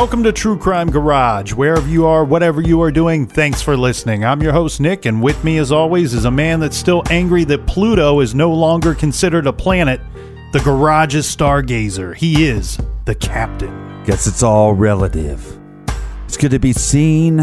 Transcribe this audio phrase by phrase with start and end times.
[0.00, 1.52] Welcome to True Crime Garage.
[1.52, 4.24] Wherever you are, whatever you are doing, thanks for listening.
[4.24, 7.44] I'm your host, Nick, and with me, as always, is a man that's still angry
[7.44, 10.00] that Pluto is no longer considered a planet,
[10.54, 12.16] the Garage's stargazer.
[12.16, 14.02] He is the captain.
[14.04, 15.60] Guess it's all relative.
[16.24, 17.38] It's good to be seen,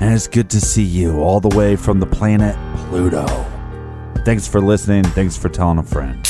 [0.00, 2.56] and it's good to see you all the way from the planet
[2.88, 3.24] Pluto.
[4.24, 5.04] Thanks for listening.
[5.04, 6.26] Thanks for telling a friend.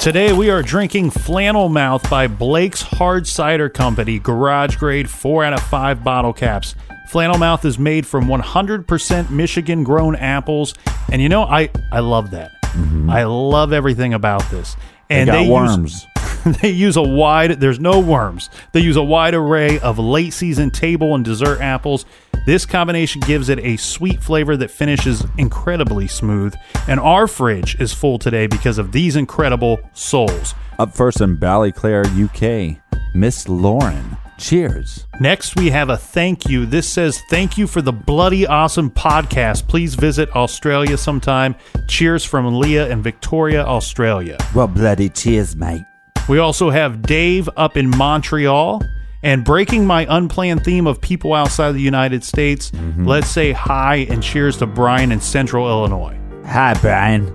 [0.00, 5.52] Today we are drinking Flannel Mouth by Blake's Hard Cider Company, garage grade 4 out
[5.52, 6.76] of 5 bottle caps.
[7.08, 10.74] Flannel Mouth is made from 100% Michigan grown apples,
[11.10, 12.52] and you know I I love that.
[13.08, 14.76] I love everything about this.
[15.10, 15.38] And Mm-hmm.
[15.38, 16.06] They got use- worms.
[16.62, 20.70] they use a wide there's no worms they use a wide array of late season
[20.70, 22.04] table and dessert apples
[22.48, 26.54] this combination gives it a sweet flavor that finishes incredibly smooth
[26.88, 32.06] and our fridge is full today because of these incredible souls Up first in Ballyclare,
[32.06, 32.80] UK,
[33.14, 34.16] Miss Lauren.
[34.38, 35.06] Cheers.
[35.20, 39.68] next we have a thank you this says thank you for the bloody awesome podcast
[39.68, 41.54] please visit australia sometime
[41.86, 45.82] cheers from leah and victoria australia Well, bloody cheers, mate.
[46.30, 48.82] We also have Dave up in Montreal.
[49.22, 53.06] And breaking my unplanned theme of people outside the United States, mm-hmm.
[53.06, 56.16] let's say hi and cheers to Brian in Central Illinois.
[56.44, 57.34] Hi, Brian.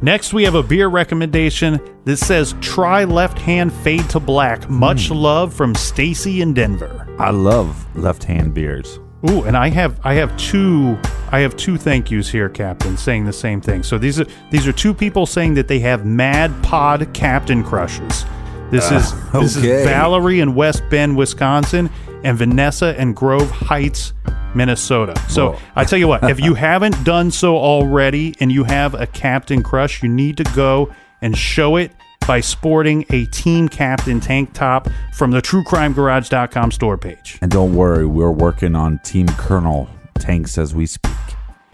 [0.00, 4.68] Next, we have a beer recommendation that says try left hand fade to black.
[4.68, 5.14] Much hmm.
[5.14, 7.06] love from Stacy in Denver.
[7.20, 8.98] I love left-hand beers.
[9.30, 10.98] Ooh, and I have I have two
[11.30, 13.84] I have two thank yous here, Captain, saying the same thing.
[13.84, 18.24] So these are these are two people saying that they have Mad Pod Captain crushes.
[18.72, 19.68] This is uh, this okay.
[19.68, 21.90] is Valerie in West Bend, Wisconsin,
[22.24, 24.14] and Vanessa in Grove Heights,
[24.54, 25.14] Minnesota.
[25.28, 25.58] So Whoa.
[25.76, 29.62] I tell you what, if you haven't done so already and you have a captain
[29.62, 30.90] crush, you need to go
[31.20, 31.92] and show it
[32.26, 37.38] by sporting a Team Captain tank top from the TrueCrimeGarage.com store page.
[37.42, 39.86] And don't worry, we're working on Team Colonel
[40.18, 41.12] tanks as we speak.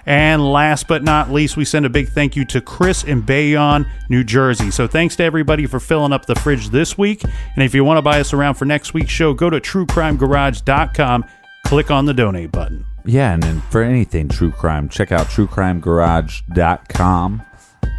[0.09, 3.87] And last but not least, we send a big thank you to Chris in Bayonne,
[4.09, 4.71] New Jersey.
[4.71, 7.23] So thanks to everybody for filling up the fridge this week.
[7.25, 11.27] And if you want to buy us around for next week's show, go to truecrimegarage.com,
[11.67, 12.87] click on the donate button.
[13.05, 17.43] Yeah, and then for anything true crime, check out truecrimegarage.com.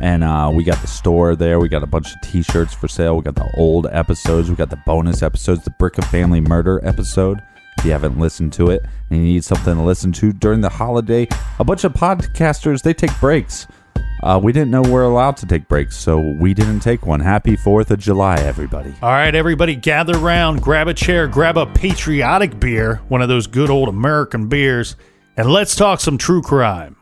[0.02, 1.59] And uh, we got the store there.
[1.59, 3.18] We got a bunch of t shirts for sale.
[3.18, 4.50] We got the old episodes.
[4.50, 7.44] We got the bonus episodes, the Brick of Family Murder episode.
[7.79, 10.67] If you haven't listened to it and you need something to listen to during the
[10.67, 11.29] holiday,
[11.59, 13.67] a bunch of podcasters, they take breaks.
[14.22, 17.22] Uh, we didn't know we're allowed to take breaks, so we didn't take one.
[17.22, 18.93] Happy 4th of July, everybody.
[19.02, 23.47] All right, everybody, gather around, grab a chair, grab a patriotic beer, one of those
[23.47, 24.97] good old American beers,
[25.37, 26.97] and let's talk some true crime.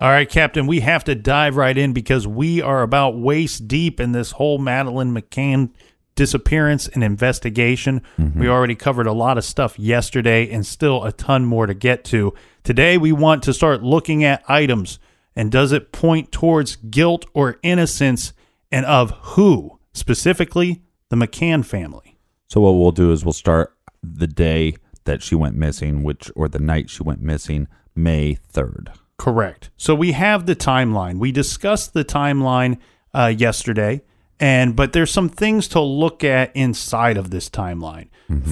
[0.00, 4.00] All right, Captain, we have to dive right in because we are about waist deep
[4.00, 5.72] in this whole Madeleine McCann
[6.14, 8.00] disappearance and investigation.
[8.18, 8.40] Mm-hmm.
[8.40, 12.04] We already covered a lot of stuff yesterday and still a ton more to get
[12.04, 12.32] to.
[12.64, 14.98] Today, we want to start looking at items
[15.36, 18.32] and does it point towards guilt or innocence
[18.72, 19.80] and of who?
[19.92, 20.80] Specifically,
[21.10, 22.18] the McCann family.
[22.46, 26.48] So what we'll do is we'll start the day that she went missing, which or
[26.48, 28.92] the night she went missing, May third.
[29.20, 29.68] Correct.
[29.76, 31.18] So we have the timeline.
[31.18, 32.78] We discussed the timeline
[33.12, 34.00] uh, yesterday,
[34.40, 38.08] and but there's some things to look at inside of this timeline.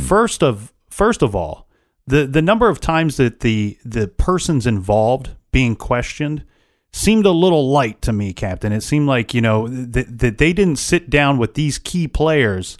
[0.06, 1.66] First of first of all,
[2.06, 6.44] the the number of times that the the persons involved being questioned
[6.92, 8.70] seemed a little light to me, Captain.
[8.70, 12.76] It seemed like you know that that they didn't sit down with these key players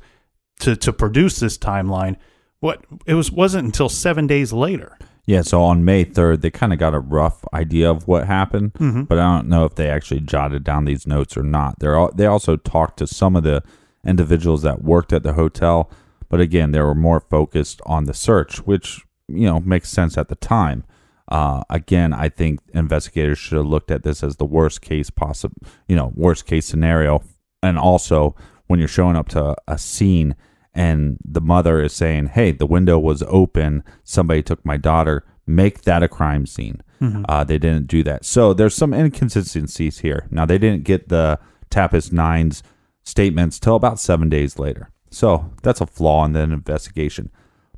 [0.61, 2.17] to to produce this timeline.
[2.61, 4.99] What it was wasn't until seven days later.
[5.29, 8.73] Yeah, so on May 3rd, they kind of got a rough idea of what happened,
[9.05, 11.81] but I don't know if they actually jotted down these notes or not.
[11.81, 13.63] They're all, they also talked to some of the
[14.07, 15.91] individuals that worked at the hotel,
[16.31, 20.29] but again, they were more focused on the search, which, you know, makes sense at
[20.29, 20.85] the time.
[21.31, 25.57] Uh, again, I think investigators should have looked at this as the worst case possible,
[25.87, 27.23] you know, worst case scenario.
[27.63, 28.35] And also,
[28.67, 30.37] when you're showing up to a scene
[30.79, 33.83] and the mother is saying, "Hey, the window was open.
[34.05, 36.83] Somebody took my daughter." Make that a crime scene.
[37.29, 40.27] Uh, they didn't do that, so there's some inconsistencies here.
[40.31, 41.39] Now they didn't get the
[41.71, 42.63] Tapas Nine's
[43.03, 47.31] statements till about seven days later, so that's a flaw in the investigation.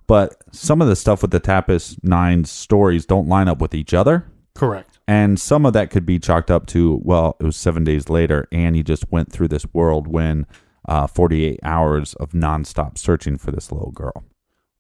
[0.07, 3.95] But some of the stuff with the Tapas Nine's stories don't line up with each
[3.95, 4.25] other.
[4.55, 4.99] Correct.
[5.07, 8.49] And some of that could be chalked up to, well, it was seven days later,
[8.51, 10.47] and he just went through this whirlwind,
[10.87, 14.25] uh, 48 hours of nonstop searching for this little girl.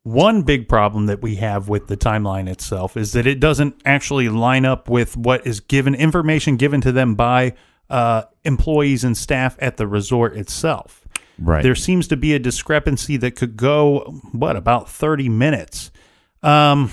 [0.02, 4.30] One big problem that we have with the timeline itself is that it doesn't actually
[4.30, 7.54] line up with what is given information given to them by
[7.90, 11.06] uh, employees and staff at the resort itself.
[11.38, 11.62] Right.
[11.62, 15.90] There seems to be a discrepancy that could go what about thirty minutes.
[16.42, 16.90] Um,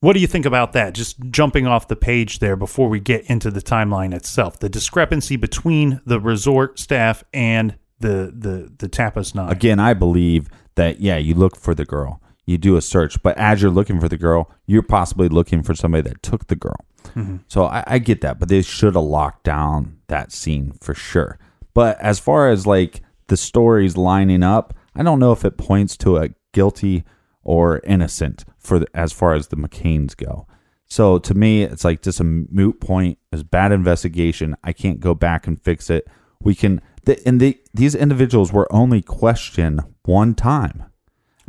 [0.00, 0.94] what do you think about that?
[0.94, 5.36] Just jumping off the page there before we get into the timeline itself, the discrepancy
[5.36, 9.50] between the resort staff and the the the Tapas Nine.
[9.50, 13.36] Again, I believe that, yeah, you look for the girl, you do a search, but
[13.38, 16.84] as you're looking for the girl, you're possibly looking for somebody that took the girl.
[17.14, 17.36] Mm-hmm.
[17.48, 21.38] So I, I get that, but they should have locked down that scene for sure.
[21.74, 25.96] But as far as like the stories lining up, I don't know if it points
[25.98, 27.04] to a guilty
[27.42, 30.46] or innocent for the, as far as the McCains go.
[30.86, 33.18] So to me, it's like just a moot point.
[33.32, 34.56] It's bad investigation.
[34.62, 36.06] I can't go back and fix it.
[36.40, 40.84] We can, the, and the, these individuals were only questioned one time.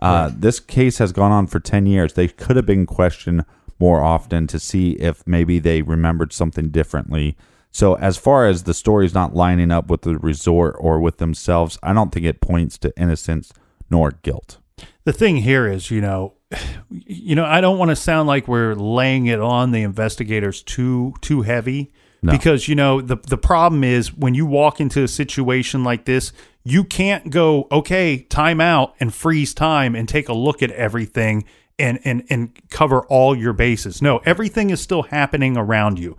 [0.01, 2.13] Uh, This case has gone on for 10 years.
[2.13, 3.45] They could have been questioned
[3.79, 7.38] more often to see if maybe they remembered something differently.
[7.71, 11.79] So, as far as the story's not lining up with the resort or with themselves,
[11.81, 13.51] I don't think it points to innocence
[13.89, 14.59] nor guilt.
[15.06, 16.33] the thing here is, you know,
[16.89, 21.13] you know, I don't want to sound like we're laying it on the investigators too
[21.21, 21.91] too heavy
[22.31, 26.31] because you know the the problem is when you walk into a situation like this,
[26.63, 31.45] you can't go okay, time out and freeze time and take a look at everything
[31.77, 34.01] and and and cover all your bases.
[34.01, 36.17] No, everything is still happening around you.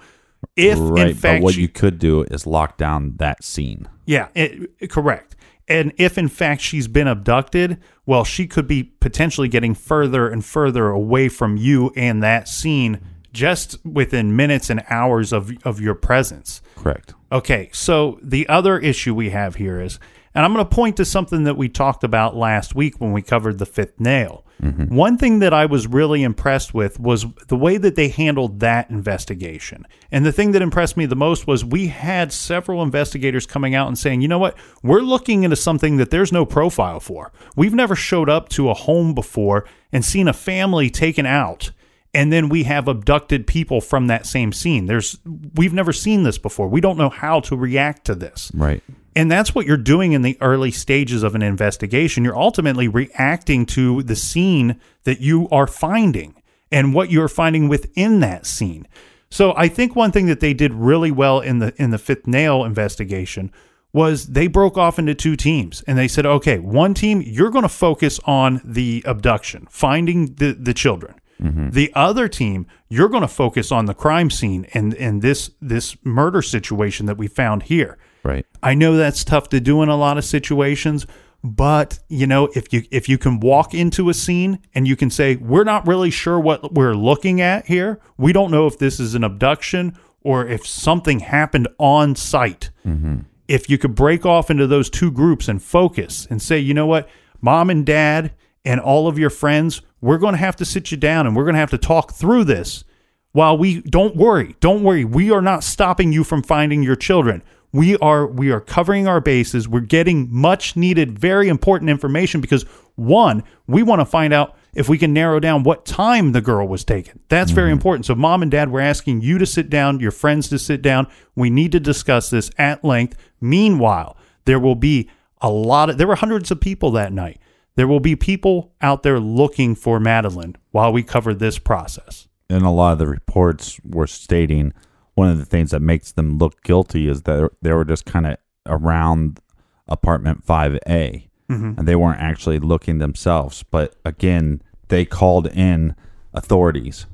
[0.57, 1.09] If right.
[1.09, 3.89] in fact but what she- you could do is lock down that scene.
[4.07, 5.37] yeah, it- correct.
[5.67, 10.45] And if in fact she's been abducted, well, she could be potentially getting further and
[10.45, 13.01] further away from you and that scene
[13.35, 16.63] just within minutes and hours of of your presence.
[16.77, 17.13] Correct.
[17.31, 19.99] Okay, so the other issue we have here is,
[20.35, 23.23] and I'm going to point to something that we talked about last week when we
[23.23, 24.45] covered the fifth nail.
[24.63, 24.95] Mm-hmm.
[24.95, 28.89] One thing that I was really impressed with was the way that they handled that
[28.89, 29.85] investigation.
[30.13, 33.89] And the thing that impressed me the most was we had several investigators coming out
[33.89, 37.33] and saying, you know what, we're looking into something that there's no profile for.
[37.57, 41.73] We've never showed up to a home before and seen a family taken out
[42.15, 44.87] and then we have abducted people from that same scene.
[44.87, 45.19] There's
[45.55, 46.69] we've never seen this before.
[46.69, 48.51] We don't know how to react to this.
[48.55, 48.83] Right.
[49.17, 52.25] And that's what you're doing in the early stages of an investigation.
[52.25, 56.41] You're ultimately reacting to the scene that you are finding
[56.73, 58.89] and what you're finding within that scene.
[59.31, 62.27] So I think one thing that they did really well in the in the fifth
[62.27, 63.53] nail investigation
[63.93, 67.63] was they broke off into two teams and they said, okay, one team, you're going
[67.63, 71.15] to focus on the abduction, finding the, the children.
[71.43, 71.71] Mm-hmm.
[71.71, 75.97] The other team, you're going to focus on the crime scene and, and this this
[76.05, 77.99] murder situation that we found here.
[78.23, 78.47] Right.
[78.63, 81.07] I know that's tough to do in a lot of situations,
[81.43, 85.11] but you know, if you if you can walk into a scene and you can
[85.11, 88.01] say, "We're not really sure what we're looking at here.
[88.17, 93.19] We don't know if this is an abduction or if something happened on site." Mm-hmm.
[93.47, 96.87] if you could break off into those two groups and focus and say, you know
[96.87, 97.09] what,
[97.43, 98.33] mom and dad
[98.65, 101.45] and all of your friends, we're going to have to sit you down and we're
[101.45, 102.85] going to have to talk through this.
[103.33, 107.43] While we don't worry, don't worry, we are not stopping you from finding your children.
[107.73, 109.67] We are we are covering our bases.
[109.67, 114.89] We're getting much needed, very important information because one, we want to find out if
[114.89, 117.21] we can narrow down what time the girl was taken.
[117.29, 117.73] That's very mm-hmm.
[117.73, 118.07] important.
[118.07, 121.09] So, mom and dad, we're asking you to sit down, your friends to sit down.
[121.35, 123.17] We need to discuss this at length.
[123.41, 127.41] Meanwhile, there will be a lot of, there were hundreds of people that night.
[127.77, 132.29] There will be people out there looking for Madeleine while we cover this process.
[132.51, 134.73] and a lot of the reports were stating
[135.15, 138.27] one of the things that makes them look guilty is that they were just kind
[138.27, 139.41] of around
[139.89, 141.79] apartment 5A mm-hmm.
[141.79, 143.63] and they weren't actually looking themselves.
[143.63, 145.95] But again, they called in
[146.33, 147.07] authorities,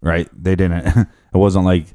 [0.00, 0.28] right?
[0.32, 1.86] They didn't, it wasn't like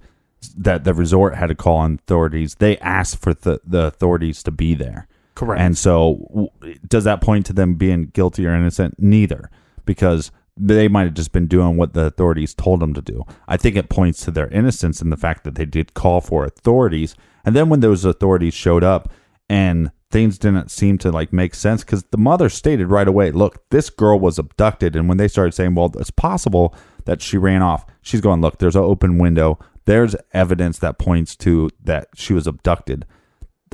[0.57, 2.55] that the resort had to call in authorities.
[2.55, 5.07] They asked for the, the authorities to be there.
[5.35, 5.61] Correct.
[5.61, 6.51] And so,
[6.87, 8.95] does that point to them being guilty or innocent?
[8.97, 9.49] Neither,
[9.85, 13.23] because they might have just been doing what the authorities told them to do.
[13.47, 16.45] I think it points to their innocence in the fact that they did call for
[16.45, 17.15] authorities.
[17.43, 19.11] And then when those authorities showed up
[19.49, 23.69] and things didn't seem to like make sense, because the mother stated right away, look,
[23.69, 24.95] this girl was abducted.
[24.95, 26.73] And when they started saying, well, it's possible
[27.03, 29.59] that she ran off, she's going, look, there's an open window.
[29.83, 33.05] There's evidence that points to that she was abducted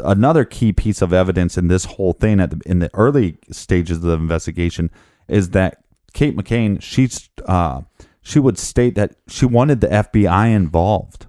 [0.03, 3.97] another key piece of evidence in this whole thing at the, in the early stages
[3.97, 4.89] of the investigation
[5.27, 5.83] is that
[6.13, 7.81] Kate McCain she's uh,
[8.21, 11.25] she would state that she wanted the FBI involved.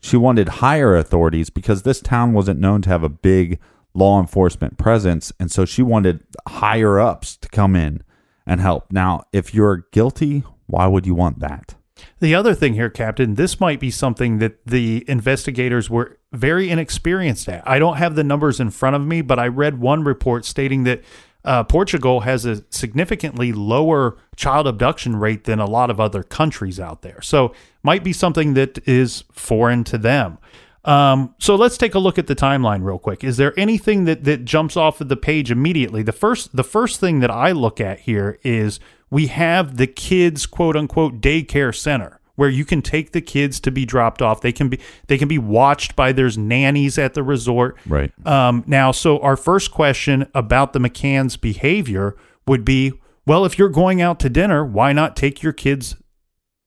[0.00, 3.58] She wanted higher authorities because this town wasn't known to have a big
[3.94, 8.02] law enforcement presence, and so she wanted higher ups to come in
[8.46, 8.92] and help.
[8.92, 11.75] Now, if you're guilty, why would you want that?
[12.20, 17.48] The other thing here, Captain, this might be something that the investigators were very inexperienced
[17.48, 17.66] at.
[17.68, 20.84] I don't have the numbers in front of me, but I read one report stating
[20.84, 21.02] that
[21.44, 26.80] uh, Portugal has a significantly lower child abduction rate than a lot of other countries
[26.80, 27.22] out there.
[27.22, 30.38] So, might be something that is foreign to them.
[30.86, 33.24] Um, so let's take a look at the timeline real quick.
[33.24, 36.02] Is there anything that that jumps off of the page immediately?
[36.02, 38.78] The first the first thing that I look at here is
[39.10, 43.70] we have the kids quote unquote daycare center where you can take the kids to
[43.70, 44.40] be dropped off.
[44.40, 44.78] They can be
[45.08, 47.76] they can be watched by there's nannies at the resort.
[47.86, 48.12] Right.
[48.26, 52.16] Um, now, so our first question about the McCann's behavior
[52.46, 52.92] would be,
[53.26, 55.96] well, if you're going out to dinner, why not take your kids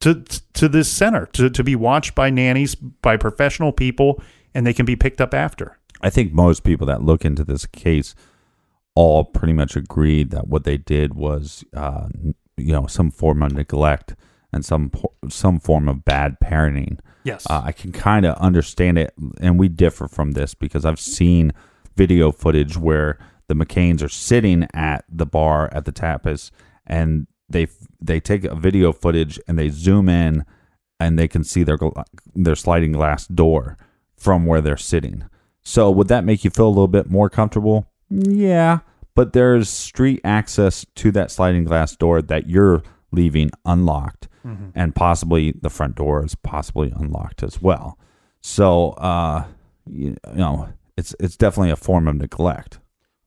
[0.01, 4.21] to to this center to, to be watched by nannies, by professional people,
[4.53, 5.77] and they can be picked up after?
[6.01, 8.15] I think most people that look into this case
[8.95, 12.07] all pretty much agreed that what they did was, uh,
[12.57, 14.15] you know, some form of neglect
[14.51, 14.91] and some
[15.29, 16.99] some form of bad parenting.
[17.23, 17.45] Yes.
[17.49, 21.51] Uh, I can kind of understand it, and we differ from this because I've seen
[21.95, 26.51] video footage where the McCains are sitting at the bar at the tapas,
[26.87, 27.67] and they
[28.01, 30.45] they take a video footage and they zoom in,
[30.99, 31.77] and they can see their
[32.35, 33.77] their sliding glass door
[34.15, 35.25] from where they're sitting.
[35.61, 37.87] So would that make you feel a little bit more comfortable?
[38.09, 38.79] Yeah,
[39.15, 44.27] but there's street access to that sliding glass door that you're leaving unlocked,
[44.75, 47.97] and possibly the front door is possibly unlocked as well.
[48.41, 49.45] So, uh,
[49.85, 52.78] you, you know, it's it's definitely a form of neglect.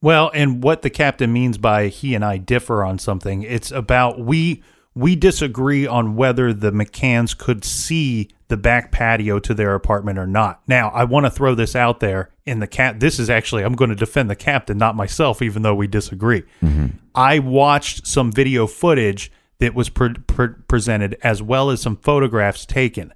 [0.02, 4.18] Well, and what the captain means by he and I differ on something, it's about
[4.18, 4.62] we
[4.94, 10.26] we disagree on whether the McCanns could see the back patio to their apartment or
[10.26, 10.60] not.
[10.66, 13.00] Now, I want to throw this out there in the cat.
[13.00, 16.42] This is actually I'm going to defend the captain, not myself, even though we disagree.
[16.62, 16.86] Mm-hmm.
[17.14, 19.30] I watched some video footage
[19.60, 23.14] that was pre- pre- presented as well as some photographs taken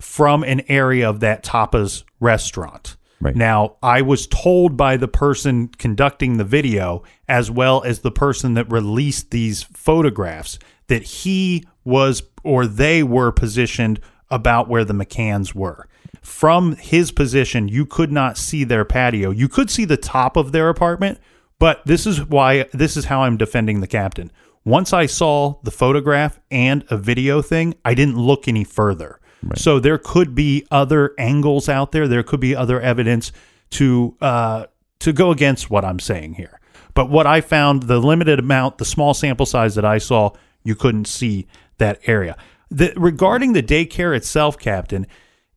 [0.00, 2.96] from an area of that tapas restaurant.
[3.20, 3.34] Right.
[3.34, 8.54] Now, I was told by the person conducting the video, as well as the person
[8.54, 10.58] that released these photographs,
[10.88, 15.88] that he was or they were positioned about where the McCanns were.
[16.20, 19.30] From his position, you could not see their patio.
[19.30, 21.18] You could see the top of their apartment,
[21.58, 24.30] but this is why this is how I'm defending the captain.
[24.64, 29.20] Once I saw the photograph and a video thing, I didn't look any further.
[29.54, 32.08] So there could be other angles out there.
[32.08, 33.32] There could be other evidence
[33.70, 34.66] to uh,
[35.00, 36.60] to go against what I'm saying here.
[36.94, 40.30] But what I found, the limited amount, the small sample size that I saw,
[40.64, 41.46] you couldn't see
[41.78, 42.36] that area.
[42.70, 45.06] The, regarding the daycare itself, Captain,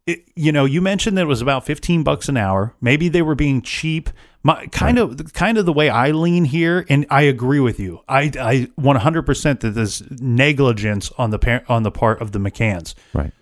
[0.05, 2.75] it, you know, you mentioned that it was about 15 bucks an hour.
[2.81, 4.09] Maybe they were being cheap.
[4.43, 8.01] My kind of kind of the way I lean here, and I agree with you.
[8.07, 12.95] I I 100% that there's negligence on the par- on the part of the McCanns
[13.13, 13.33] Right.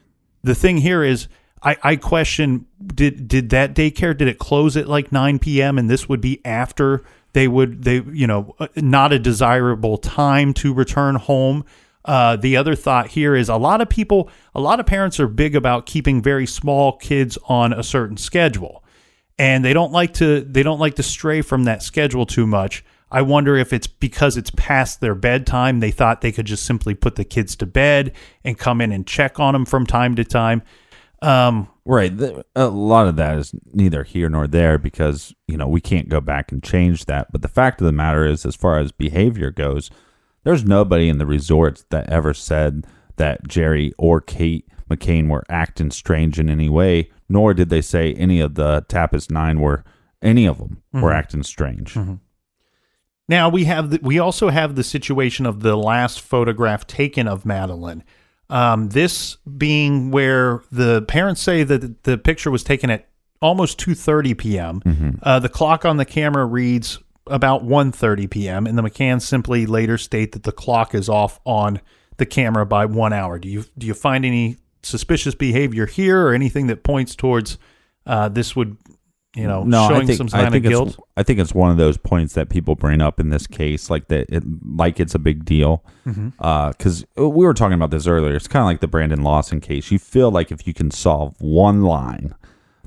[0.43, 1.27] The thing here is
[1.61, 5.77] I, I question did did that daycare did it close at like 9 p.m.
[5.77, 7.03] and this would be after
[7.33, 11.65] they would they you know uh, not a desirable time to return home.
[12.05, 15.27] Uh, the other thought here is a lot of people, a lot of parents are
[15.27, 18.81] big about keeping very small kids on a certain schedule,
[19.37, 22.83] and they don't like to they don't like to stray from that schedule too much.
[23.11, 25.79] I wonder if it's because it's past their bedtime.
[25.79, 29.07] They thought they could just simply put the kids to bed and come in and
[29.07, 30.61] check on them from time to time.
[31.21, 32.11] Um, Right.
[32.53, 36.19] A lot of that is neither here nor there because, you know, we can't go
[36.19, 37.31] back and change that.
[37.31, 39.89] But the fact of the matter is, as far as behavior goes,
[40.43, 42.85] there's nobody in the resorts that ever said
[43.15, 48.13] that Gerry or Kate McCain were acting strange in any way, nor did they say
[48.15, 49.85] any of the Tapas Nine were,
[50.21, 51.97] any of them were acting strange.
[53.29, 57.45] Now we have the, we also have the situation of the last photograph taken of
[57.45, 58.03] Madeleine.
[58.49, 63.09] Um, this being where the parents say that the picture was taken at
[63.41, 64.81] almost 2:30 p.m.
[65.21, 68.65] Uh, the clock on the camera reads about 1:30 p.m.
[68.65, 71.81] and the McCanns simply later state that the clock is off on
[72.15, 73.37] the camera by one hour.
[73.37, 77.57] Do you do you find any suspicious behavior here or anything that points towards
[78.05, 78.77] uh, this would
[79.35, 80.99] you know no, showing I think, some I think of guilt?
[81.15, 84.07] I think it's one of those points that people bring up in this case, like
[84.07, 85.83] that, it, like it's a big deal.
[86.05, 86.29] Mm-hmm.
[86.39, 88.35] Uh, because we were talking about this earlier.
[88.35, 89.91] It's kind of like the Brandon Lawson case.
[89.91, 92.33] You feel like if you can solve one line,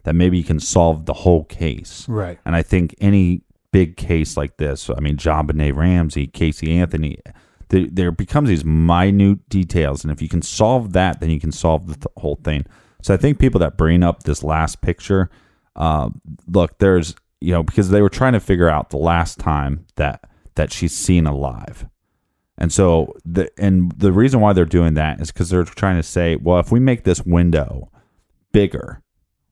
[0.04, 2.06] that maybe you can solve the whole case.
[2.08, 2.38] Right.
[2.44, 3.42] And I think any
[3.72, 7.18] big case like this, I mean, JonBenét Ramsey, Casey Anthony,
[7.68, 10.04] there, there becomes these minute details.
[10.04, 12.66] And if you can solve that, then you can solve the th- whole thing.
[13.02, 15.30] So I think people that bring up this last picture,
[15.76, 16.10] uh,
[16.46, 20.24] look, there's, you know, because they were trying to figure out the last time that
[20.56, 21.86] that she's seen alive.
[22.58, 26.02] And so the and the reason why they're doing that is because they're trying to
[26.02, 27.90] say, well, if we make this window
[28.52, 29.02] bigger,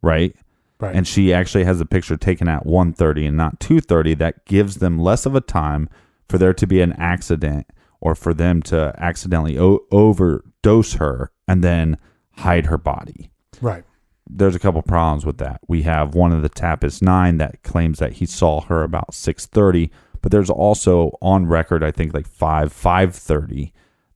[0.03, 0.37] right?
[0.81, 0.95] Right.
[0.95, 4.99] And she actually has a picture taken at 1:30 and not 2:30 that gives them
[4.99, 5.89] less of a time
[6.29, 7.67] for there to be an accident
[8.01, 11.97] or for them to accidentally o- overdose her and then
[12.37, 13.83] hide her body right.
[14.29, 15.61] There's a couple problems with that.
[15.69, 19.47] We have one of the Tapas Nine that claims that he saw her about six
[19.47, 23.73] thirty, but there's also on record, I think like five five thirty,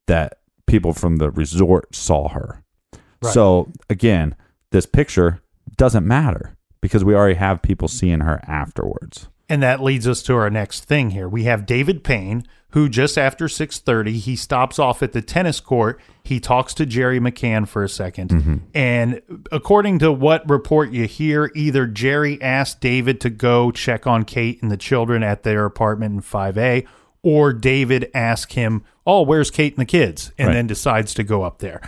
[0.06, 2.62] that people from the resort saw her.
[3.22, 3.32] Right.
[3.32, 4.36] So again,
[4.70, 5.42] this picture
[5.76, 9.28] doesn't matter because we already have people seeing her afterwards.
[9.48, 11.28] And that leads us to our next thing here.
[11.28, 16.00] We have David Payne, who just after 6:30, he stops off at the tennis court.
[16.24, 21.50] He talks to Gerry McCann for a 2nd And according to what report you hear,
[21.54, 26.14] either Gerry asked David to go check on Kate and the children at their apartment
[26.14, 26.86] in 5A,
[27.22, 30.54] or David asked him, "Oh, where's Kate and the kids?" and Right.
[30.54, 31.80] then decides to go up there.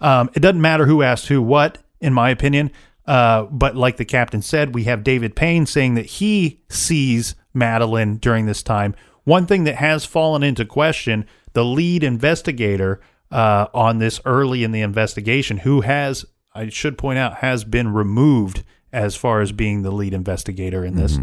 [0.00, 2.70] Um, it doesn't matter who asked who what, in my opinion.
[3.06, 8.16] Uh, but like the captain said, we have David Payne saying that he sees Madeleine
[8.16, 8.94] during this time.
[9.24, 13.00] One thing that has fallen into question the lead investigator
[13.32, 17.92] uh, on this early in the investigation, who has, I should point out, has been
[17.92, 21.18] removed as far as being the lead investigator in this.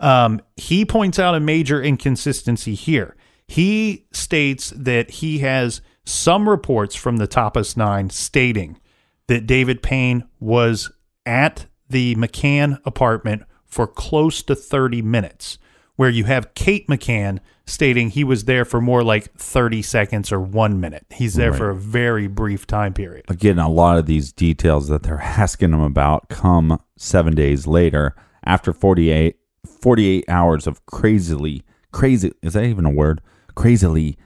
[0.00, 3.16] Um, he points out a major inconsistency here.
[3.48, 8.78] He states that he has some reports from the Tapas Nine stating
[9.26, 10.90] that David Payne was
[11.26, 15.58] at the McCann apartment for close to 30 minutes,
[15.98, 20.38] where you have Kate McCann stating he was there for more like 30 seconds or
[20.38, 21.04] one minute.
[21.10, 23.24] He's there for a very brief time period.
[23.28, 28.14] Again, a lot of these details that they're asking him about come seven days later
[28.44, 33.20] after 48, 48 hours of crazily, crazy, is that even a word?
[33.56, 34.16] Crazily,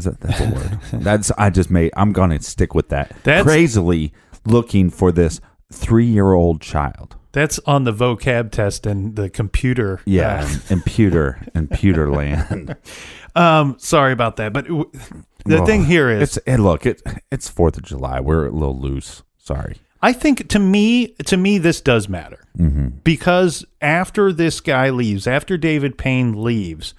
[0.00, 0.80] is that that's a word?
[1.04, 3.14] that's, I just made, I'm going to stick with that.
[3.22, 4.12] That's- crazily
[4.44, 5.40] looking for this
[5.72, 7.14] three year old child.
[7.32, 10.00] That's on the vocab test and the computer.
[10.04, 10.58] Yeah, uh,
[11.54, 12.76] and pewter land.
[13.34, 14.52] um, sorry about that.
[14.52, 14.90] But w-
[15.46, 18.20] the thing here is, it's and look, it it's Fourth of July.
[18.20, 19.22] We're a little loose.
[19.38, 19.76] Sorry.
[20.04, 22.40] I think to me, to me, this does matter
[23.04, 26.92] because after this guy leaves, after David Payne leaves,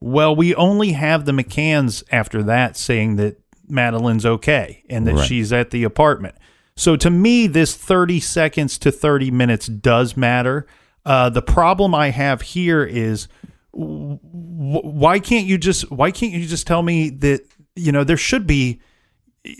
[0.00, 3.38] well, we only have the McCanns after that saying that
[3.70, 5.26] Madeleine's okay and that Right.
[5.26, 6.34] she's at the apartment.
[6.76, 10.66] So to me, this 30 seconds to 30 minutes does matter.
[11.04, 13.28] Uh, the problem I have here is
[13.72, 17.40] why can't you just why can't you just tell me that
[17.74, 18.80] you know there should be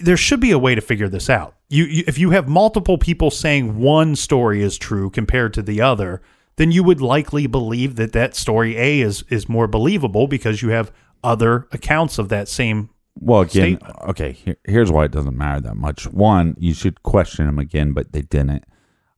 [0.03, 1.57] there should be a way to figure this out.
[1.69, 5.81] You, you if you have multiple people saying one story is true compared to the
[5.81, 6.23] other,
[6.57, 10.69] then you would likely believe that that story A is is more believable because you
[10.69, 10.93] have
[11.25, 13.97] other accounts of that same Well, again, statement.
[14.09, 14.33] okay.
[14.33, 16.07] Here, here's why it doesn't matter that much.
[16.09, 18.65] One, you should question them again, but they didn't.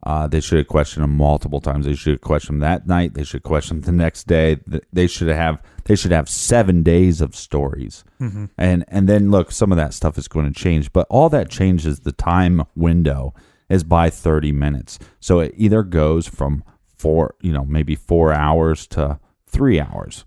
[0.02, 1.86] Uh, they should have questioned him multiple times.
[1.86, 3.14] They should have questioned him that night.
[3.14, 4.58] They should question him the next day.
[4.92, 8.04] They should have they should have seven days of stories.
[8.58, 11.48] And and then look, some of that stuff is going to change, but all that
[11.48, 13.32] changes the time window
[13.70, 14.98] is by thirty minutes.
[15.20, 16.64] So it either goes from
[16.98, 20.26] four, you know, maybe four hours to three hours.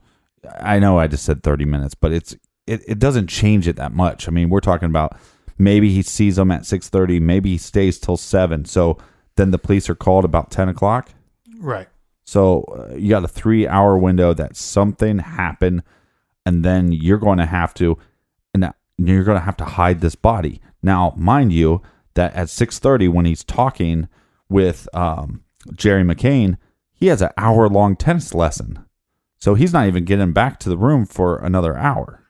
[0.60, 2.36] I know I just said thirty minutes, but it's
[2.68, 4.28] it, it doesn't change it that much.
[4.28, 5.18] I mean, we're talking about
[5.58, 8.66] maybe he sees them at six thirty, maybe he stays till seven.
[8.66, 8.98] So
[9.36, 11.12] then the police are called about ten o'clock.
[11.60, 11.88] Right.
[12.24, 15.84] So uh, you got a three hour window that something happened,
[16.46, 17.98] and then you're going to have to,
[18.54, 20.62] and you're going to have to hide this body.
[20.84, 21.82] Now, mind you,
[22.16, 24.10] that at six thirty when he's talking
[24.50, 26.58] with um, Gerry McCain,
[26.94, 28.84] he has an hour long tennis lesson,
[29.38, 32.24] so he's not even getting back to the room for another hour.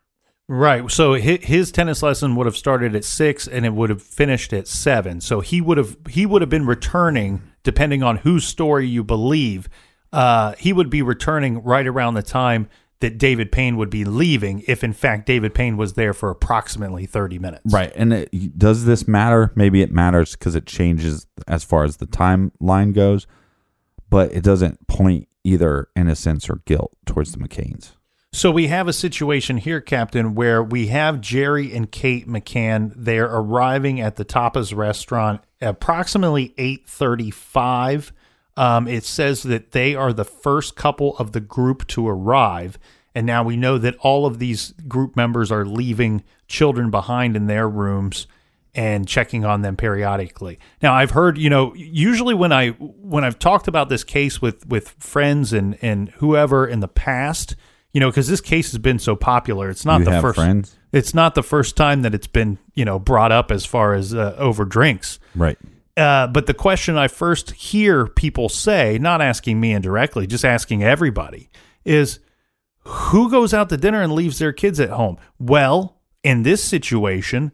[0.50, 0.90] Right.
[0.90, 4.66] So his tennis lesson would have started at six, and it would have finished at
[4.68, 5.20] seven.
[5.20, 9.68] So he would have he would have been returning, depending on whose story you believe.
[10.14, 12.70] Uh, he would be returning right around the time
[13.02, 17.06] that David Payne would be leaving, if in fact David Payne was there for approximately
[17.06, 17.74] thirty minutes.
[17.74, 17.92] Right.
[17.94, 19.52] And it, does this matter?
[19.54, 23.28] Maybe it matters because it changes as far as the timeline goes,
[24.10, 27.97] but it doesn't point either innocence or guilt towards the McCains.
[28.34, 32.94] So we have a situation here, Captain, where we have Gerry and Kate McCann.
[32.96, 38.14] They're arriving at the Tapas restaurant approximately eight thirty-five.
[38.56, 42.78] Um, it says that they are the first couple of the group to arrive,
[43.16, 47.48] and now we know that all of these group members are leaving children behind in
[47.48, 48.28] their rooms
[48.76, 50.60] and checking on them periodically.
[50.84, 54.68] Now I've heard, you know, usually when I when I've talked about this case with
[54.68, 57.56] with friends and and whoever in the past,
[57.94, 60.78] you know, because this case has been so popular, it's not You the first friends?
[60.92, 64.14] It's not the first time that it's been you know brought up as far as
[64.14, 65.20] uh, over drinks.
[65.36, 65.58] Right.
[65.96, 70.84] Uh, but the question I first hear people say, not asking me indirectly, just asking
[70.84, 71.50] everybody,
[71.86, 72.20] is
[72.82, 75.18] who goes out to dinner and leaves their kids at home?
[75.40, 77.52] Well, in this situation,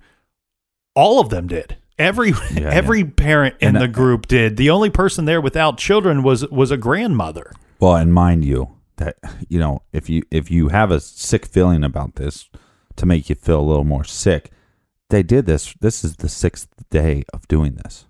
[0.93, 1.77] all of them did.
[1.97, 4.57] Every every parent in And, the group did.
[4.57, 7.53] The only person there without children was was a grandmother.
[7.79, 9.17] Well, and mind you that
[9.49, 12.49] you know if you if you have a sick feeling about this
[12.95, 14.51] to make you feel a little more sick,
[15.09, 15.73] they did this.
[15.81, 18.05] This is the sixth day of doing this,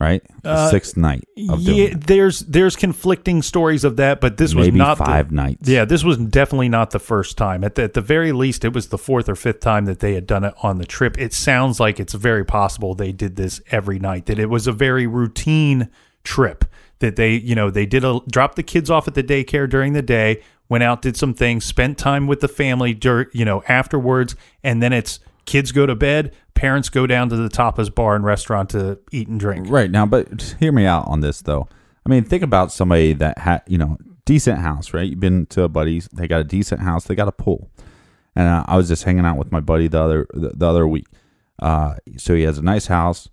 [0.00, 0.22] right?
[0.42, 4.78] The Uh, sixth night Yeah, there's there's conflicting stories of that, but this was Maybe
[4.78, 5.68] not the- five nights.
[5.68, 7.62] Yeah, this was definitely not the first time.
[7.64, 10.14] At the, at the very least, it was the fourth or fifth time that they
[10.14, 11.18] had done it on the trip.
[11.18, 14.26] It sounds like it's very possible they did this every night.
[14.26, 15.88] That it was a very routine
[16.24, 16.64] trip.
[17.00, 19.94] That they, you know, they did a dropped the kids off at the daycare during
[19.94, 23.62] the day, went out, did some things, spent time with the family, dur- you know,
[23.68, 28.14] afterwards, and then it's kids go to bed, parents go down to the tapas bar
[28.14, 29.66] and restaurant to eat and drink.
[29.68, 31.68] Right now, but hear me out on this though.
[32.06, 35.08] I mean, think about somebody that had you know decent house, right?
[35.08, 37.70] You've been to a buddy's, they got a decent house, they got a pool,
[38.36, 40.86] and uh, I was just hanging out with my buddy the other the, the other
[40.86, 41.06] week.
[41.58, 43.28] Uh, so he has a nice house,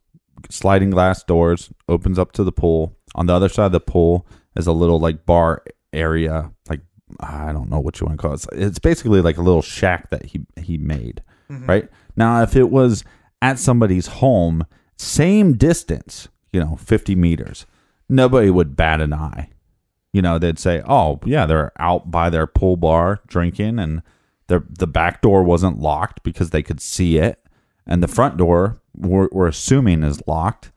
[0.49, 2.96] sliding glass doors, opens up to the pool.
[3.15, 6.81] On the other side of the pool is a little like bar area, like
[7.19, 8.45] I don't know what you want to call it.
[8.51, 11.21] It's, basically like a little shack that he he made.
[11.49, 11.65] Mm-hmm.
[11.65, 13.03] Right now, if it was
[13.41, 14.65] at somebody's home,
[14.97, 17.65] same distance, you know, fifty meters,
[18.09, 19.49] nobody would bat an eye.
[20.13, 24.01] You know, they'd say, "Oh, yeah, they're out by their pool bar drinking, and
[24.47, 27.41] their the back door wasn't locked because they could see it,
[27.85, 30.71] and the front door we're, we're assuming is locked,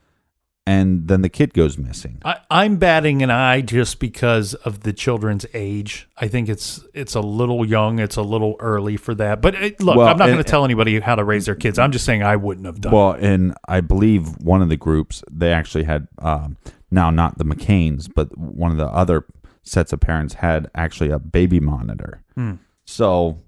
[0.70, 4.92] and then the kid goes missing." I, I'm batting an eye just because of the
[4.92, 6.08] children's age.
[6.16, 7.98] I think it's it's a little young.
[7.98, 9.40] It's a little early for that.
[9.42, 11.78] But it, look, Well, I'm not going to tell anybody how to raise their kids.
[11.78, 12.92] I'm just saying I wouldn't have done.
[12.92, 16.56] Well, and I believe one of the groups they actually had um,
[16.90, 19.24] now not the McCains, but one of the other
[19.62, 22.22] sets of parents had actually a baby monitor.
[22.84, 23.42] So,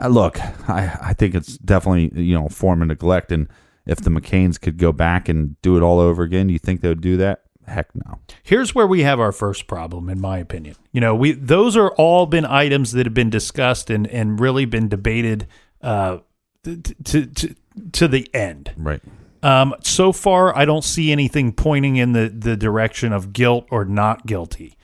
[0.00, 3.48] uh, look, I I think it's definitely you know form of neglect, and
[3.86, 6.88] if the McCains could go back and do it all over again, you think they
[6.88, 7.42] would do that?
[7.66, 8.18] Heck no.
[8.42, 10.76] Here's where we have our first problem, in my opinion.
[10.92, 14.66] You know, we those are all been items that have been discussed and and really
[14.66, 15.48] been debated
[15.82, 16.18] uh,
[16.62, 17.54] to to to,
[17.92, 18.72] to the end.
[18.76, 19.02] Right.
[19.42, 23.84] Um, so far, I don't see anything pointing in the, the direction of guilt or
[23.84, 24.76] not guilty.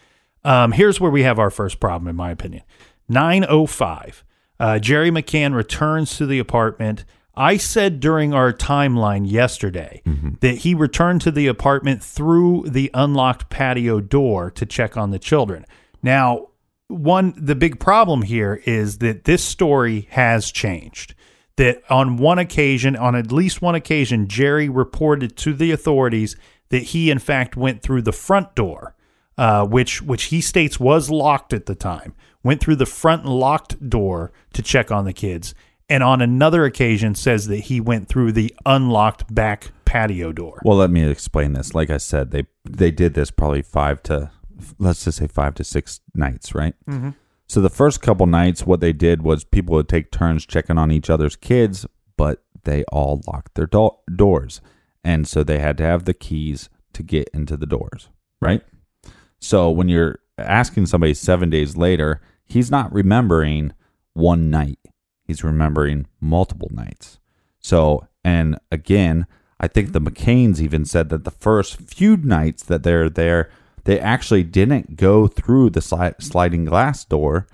[0.44, 2.62] Um, here's where we have our first problem, in my opinion.
[3.08, 4.24] 905.
[4.60, 7.04] Uh, Gerry McCann returns to the apartment.
[7.35, 10.03] I said during our timeline yesterday
[10.40, 15.18] that he returned to the apartment through the unlocked patio door to check on the
[15.18, 15.64] children.
[16.03, 16.49] Now,
[16.88, 21.14] one the big problem here is that this story has changed
[21.57, 26.37] that on one occasion on at least one occasion gerry reported to the authorities
[26.68, 28.95] that he in fact went through the front door,
[29.38, 32.14] uh, which which he states was locked at the time.
[32.42, 35.55] Went through the front locked door to check on the kids,
[35.92, 40.59] and on another occasion says that he went through the unlocked back patio door.
[40.64, 41.74] Well, let me explain this.
[41.74, 44.31] Like I said, they they did this probably five to
[44.78, 46.74] let's just say five to six nights, right?
[46.88, 47.11] Mm-hmm.
[47.46, 50.90] So the first couple nights, what they did was people would take turns checking on
[50.90, 51.85] each other's kids,
[52.16, 54.62] but they all locked their do- doors,
[55.05, 58.09] and so they had to have the keys to get into the doors,
[58.40, 58.62] right?
[59.40, 63.74] So when you're asking somebody seven days later, he's not remembering
[64.14, 64.78] one night;
[65.33, 67.18] he's remembering multiple nights.
[67.59, 69.27] So, and again,
[69.59, 73.51] I think the McCains even said that the first few nights that they're there,
[73.85, 77.47] they actually didn't go through the sli- sliding glass door.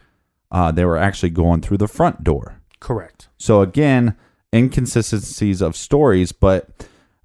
[0.51, 2.61] Uh, they were actually going through the front door.
[2.81, 3.29] Correct.
[3.39, 4.17] So again,
[4.53, 6.71] inconsistencies of stories, but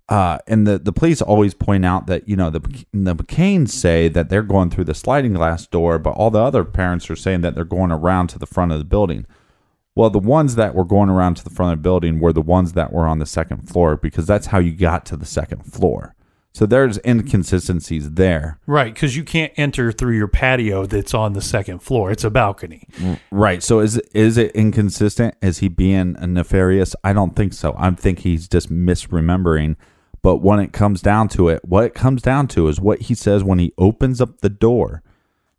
[0.10, 2.60] uh, and the the police always point out that you know the
[2.92, 6.66] the McCains say that they're going through the sliding glass door, but all the other
[6.66, 9.26] parents are saying that they're going around to the front of the building.
[9.95, 12.41] Well, the ones that were going around to the front of the building were the
[12.41, 15.63] ones that were on the second floor because that's how you got to the second
[15.63, 16.15] floor.
[16.53, 18.60] So there's inconsistencies there.
[18.67, 22.12] Right, because you can't enter through your patio that's on the second floor.
[22.12, 22.88] It's a balcony.
[22.97, 23.63] Mm, right.
[23.63, 25.36] So is is it inconsistent?
[25.41, 26.95] Is he being nefarious?
[27.03, 27.75] I don't think so.
[27.77, 29.77] I think he's just misremembering.
[30.21, 33.15] But when it comes down to it, what it comes down to is what he
[33.15, 35.01] says when he opens up the door.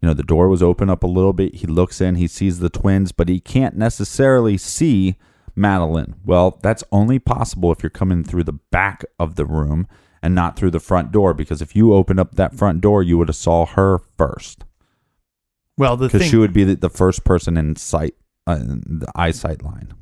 [0.05, 1.55] You know, the door was open up a little bit.
[1.55, 5.17] He looks in, he sees the twins, but he can't necessarily see
[5.57, 6.17] Madeleine.
[6.27, 9.88] Well, that's only possible if you're coming through the back of the room
[10.23, 13.17] and not through the front door because if you opened up that front door, you
[13.17, 14.67] would have saw her first
[15.79, 18.14] Well, the because thing she would be the, the first person in sight,
[18.47, 19.95] uh, in the eyesight line.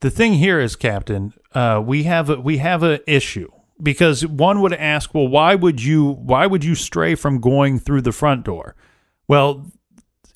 [0.00, 3.50] the thing here is, Captain, uh, we have a, we have a issue
[3.84, 8.00] because one would ask, well, why would you why would you stray from going through
[8.02, 8.74] the front door?
[9.28, 9.70] Well,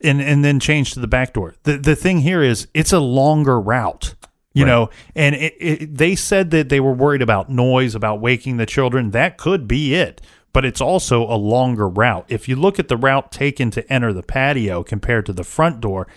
[0.01, 1.55] and and then change to the back door.
[1.65, 4.15] The the thing here is, it's a longer route.
[4.55, 4.71] You Right.
[4.71, 8.67] know, and it, it, they said that they were worried about noise, about waking the
[8.67, 9.11] children.
[9.11, 10.21] That could be it,
[10.53, 12.25] but it's also a longer route.
[12.29, 15.81] If you look at the route taken to enter the patio compared to the front
[15.81, 16.09] door,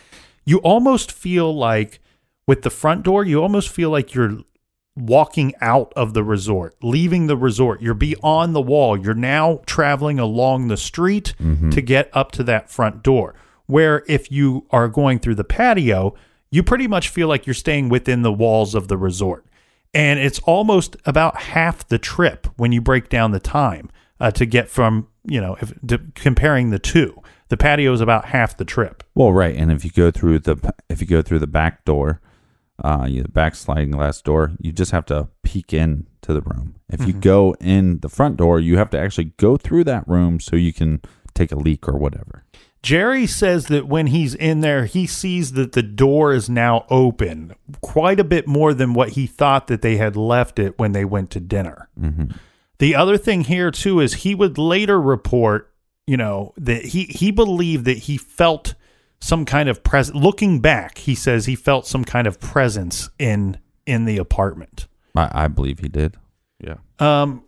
[0.43, 1.99] you almost feel like
[2.47, 4.39] with the front door, you almost feel like you're
[4.95, 7.81] walking out of the resort, leaving the resort.
[7.81, 8.97] You're beyond the wall.
[8.97, 11.33] You're now traveling along the street
[11.71, 13.35] to get up to that front door.
[13.67, 16.13] Where if you are going through the patio,
[16.49, 19.45] you pretty much feel like you're staying within the walls of the resort.
[19.93, 24.45] And it's almost about half the trip when you break down the time uh, to
[24.45, 27.21] get from, you know, if, to, comparing the two.
[27.49, 29.03] The patio is about half the trip.
[29.15, 32.21] Well, right, and if you go through the if you go through the back door,
[32.83, 36.41] uh, you the back sliding glass door, you just have to peek in to the
[36.41, 36.75] room.
[36.89, 40.39] If you go in the front door, you have to actually go through that room
[40.39, 41.01] so you can
[41.33, 42.43] take a leak or whatever.
[42.83, 47.53] Gerry says that when he's in there, he sees that the door is now open
[47.81, 51.05] quite a bit more than what he thought that they had left it when they
[51.05, 51.89] went to dinner.
[52.79, 55.71] The other thing here, too, is he would later report,
[56.07, 58.73] you know, that he, he believed that he felt
[59.21, 60.17] some kind of presence.
[60.17, 64.87] Looking back, he says he felt some kind of presence in in the apartment.
[65.15, 66.17] I, I believe he did.
[66.59, 66.75] Yeah.
[66.99, 67.43] Um,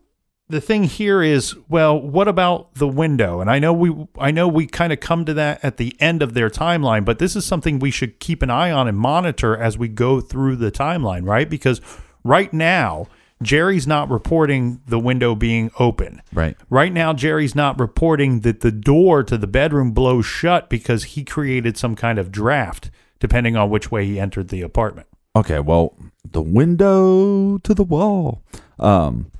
[0.50, 3.42] the thing here is, well, what about the window?
[3.42, 6.22] And I know we, I know we kind of come to that at the end
[6.22, 9.56] of their timeline, but this is something we should keep an eye on and monitor
[9.56, 11.50] as we go through the timeline, right?
[11.50, 11.82] Because
[12.24, 13.08] right now,
[13.44, 16.22] Gerry's not reporting the window being open.
[16.34, 16.58] Right.
[16.70, 21.24] Right now, Gerry's not reporting that the door to the bedroom blows shut because he
[21.24, 25.08] created some kind of draft, depending on which way he entered the apartment.
[25.36, 25.96] Okay, well,
[26.30, 28.44] the window to the wall.
[28.80, 29.32] Um,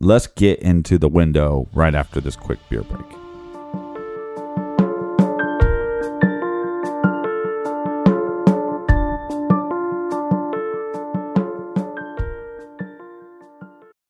[0.00, 3.23] let's get into the window right after this quick beer break.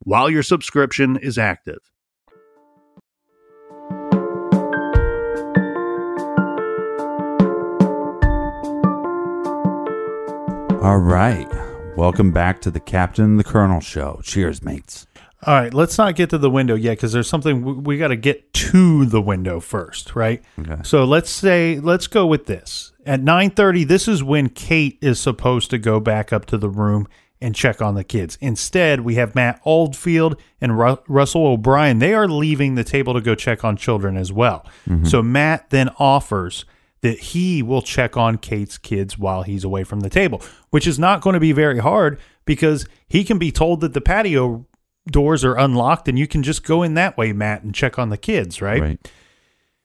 [0.00, 1.78] while your subscription is active.
[10.82, 11.46] All right.
[11.96, 14.20] Welcome back to the Captain and the Colonel show.
[14.24, 15.06] Cheers, mates.
[15.42, 18.08] All right, let's not get to the window yet because there's something we, we got
[18.08, 20.42] to get to the window first, right?
[20.58, 20.82] Okay.
[20.82, 22.92] So let's say let's go with this.
[23.06, 27.06] At 9:30, this is when Kate is supposed to go back up to the room
[27.40, 28.36] and check on the kids.
[28.40, 31.98] Instead, we have Matt Oldfield and Ru- Russell O'Brien.
[31.98, 34.66] They are leaving the table to go check on children as well.
[34.88, 35.06] Mm-hmm.
[35.06, 36.64] So Matt then offers
[37.02, 40.98] that he will check on Kate's kids while he's away from the table, which is
[40.98, 44.66] not going to be very hard because he can be told that the patio
[45.10, 48.10] doors are unlocked and you can just go in that way, Matt, and check on
[48.10, 48.82] the kids, right?
[48.82, 49.12] Right.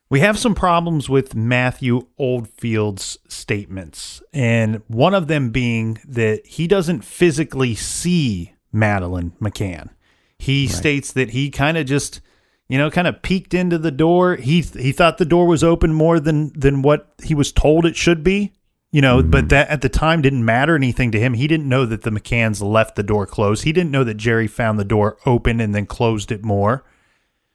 [0.08, 6.68] We have some problems with Matthew Oldfield's statements, and one of them being that he
[6.68, 9.90] doesn't physically see Madeleine McCann.
[10.38, 12.20] He states that he kind of just,
[12.68, 14.36] you know, kind of peeked into the door.
[14.36, 17.96] He he thought the door was open more than than what he was told it
[17.96, 18.52] should be.
[18.92, 19.48] You know, but mm.
[19.48, 21.34] that at the time didn't matter anything to him.
[21.34, 23.64] He didn't know that the McCanns left the door closed.
[23.64, 26.84] He didn't know that Gerry found the door open and then closed it more.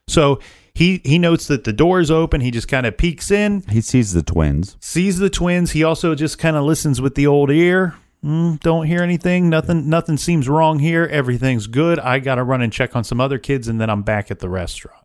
[0.06, 0.38] So
[0.74, 2.40] he he notes that the door is open.
[2.40, 4.76] He just kind of peeks in, He sees the twins.
[4.80, 5.72] sees the twins.
[5.72, 7.94] He also just kind of listens with the old ear.
[8.24, 9.50] Mm, don't hear anything.
[9.50, 9.88] Nothing.
[9.90, 11.04] Nothing seems wrong here.
[11.10, 11.98] Everything's good.
[11.98, 14.38] I got to run and check on some other kids, and then I'm back at
[14.38, 14.98] the restaurant.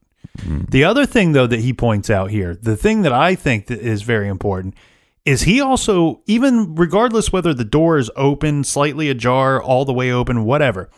[0.70, 3.80] The other thing, though, that he points out here, the thing that I think that
[3.80, 4.76] is very important,
[5.26, 10.12] is he also, even regardless whether the door is open, slightly ajar, all the way
[10.12, 10.90] open, whatever,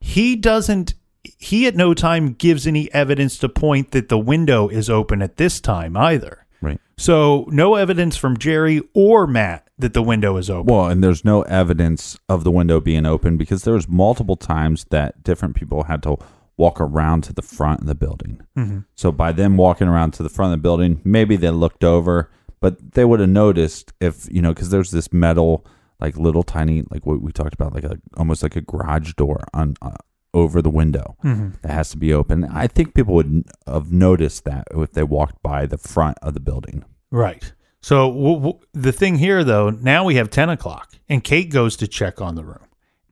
[0.00, 0.94] he doesn't.
[1.24, 5.36] He at no time gives any evidence to point that the window is open at
[5.36, 6.46] this time either.
[6.60, 6.80] Right.
[6.96, 10.72] So no evidence from Gerry or Matt that the window is open.
[10.72, 14.86] Well, and there's no evidence of the window being open because there was multiple times
[14.90, 16.18] that different people had to
[16.56, 18.40] walk around to the front of the building.
[18.94, 22.30] So by them walking around to the front of the building, maybe they looked over,
[22.60, 25.66] but they would have noticed if you know because there's this metal
[26.00, 29.44] like little tiny like what we talked about like a almost like a garage door
[29.52, 29.96] on uh,
[30.34, 31.50] over the window mm-hmm.
[31.62, 32.44] that has to be open.
[32.44, 36.40] I think people would have noticed that if they walked by the front of the
[36.40, 36.84] building.
[37.10, 37.52] Right.
[37.80, 41.76] So w- w- the thing here, though, now we have 10 o'clock, and Kate goes
[41.76, 42.66] to check on the room.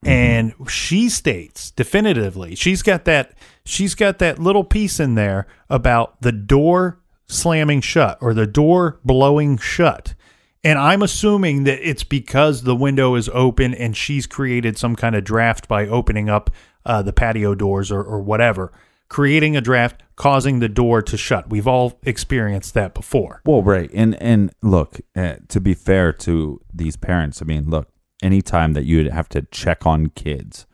[0.05, 0.09] Mm-hmm.
[0.09, 3.35] And she states definitively, she's got that
[3.67, 8.99] she's got that little piece in there about the door slamming shut or the door
[9.05, 10.15] blowing shut.
[10.63, 15.15] And I'm assuming that it's because the window is open and she's created some kind
[15.15, 16.51] of draft by opening up
[16.85, 18.73] uh, the patio doors or, or whatever,
[19.09, 21.49] creating a draft, causing the door to shut.
[21.49, 23.41] We've all experienced that before.
[23.47, 27.89] Well, right, and and look, uh, to be fair to these parents, I mean, look,
[28.23, 30.67] anytime that you'd have to check on kids,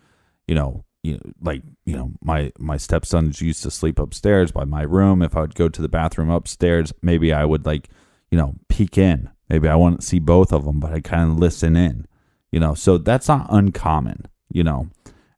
[0.48, 4.64] you know, you know, like you know, my my stepsons used to sleep upstairs by
[4.64, 5.22] my room.
[5.22, 7.88] If I would go to the bathroom upstairs, maybe I would like,
[8.30, 9.30] you know, peek in.
[9.48, 12.06] Maybe I want to see both of them, but I kind of listen in.
[12.52, 14.26] You know, so that's not uncommon.
[14.52, 14.88] You know,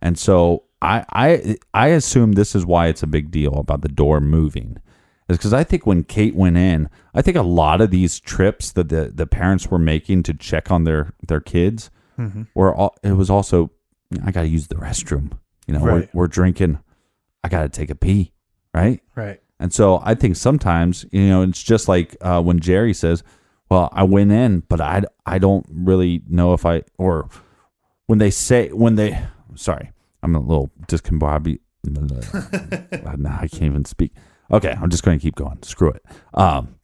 [0.00, 3.88] and so I I I assume this is why it's a big deal about the
[3.88, 4.78] door moving
[5.28, 8.72] is because I think when Kate went in, I think a lot of these trips
[8.72, 11.90] that the, the parents were making to check on their their kids
[12.54, 13.70] were all, it was also
[14.24, 15.32] I got to use the restroom.
[15.66, 16.08] You know, Right.
[16.14, 16.78] we're, we're drinking.
[17.44, 18.32] I got to take a pee,
[18.74, 19.00] right?
[19.14, 19.40] Right.
[19.60, 23.22] And so I think sometimes you know it's just like uh, when Gerry says,
[23.70, 27.28] "Well, I went in, but I I don't really know if I or
[28.06, 29.18] when they say when they
[29.54, 29.90] sorry
[30.22, 31.58] I'm a little discombobulated.
[33.18, 34.12] now I can't even speak.
[34.50, 35.62] Okay, I'm just going to keep going.
[35.62, 36.04] Screw it.
[36.34, 36.76] Um,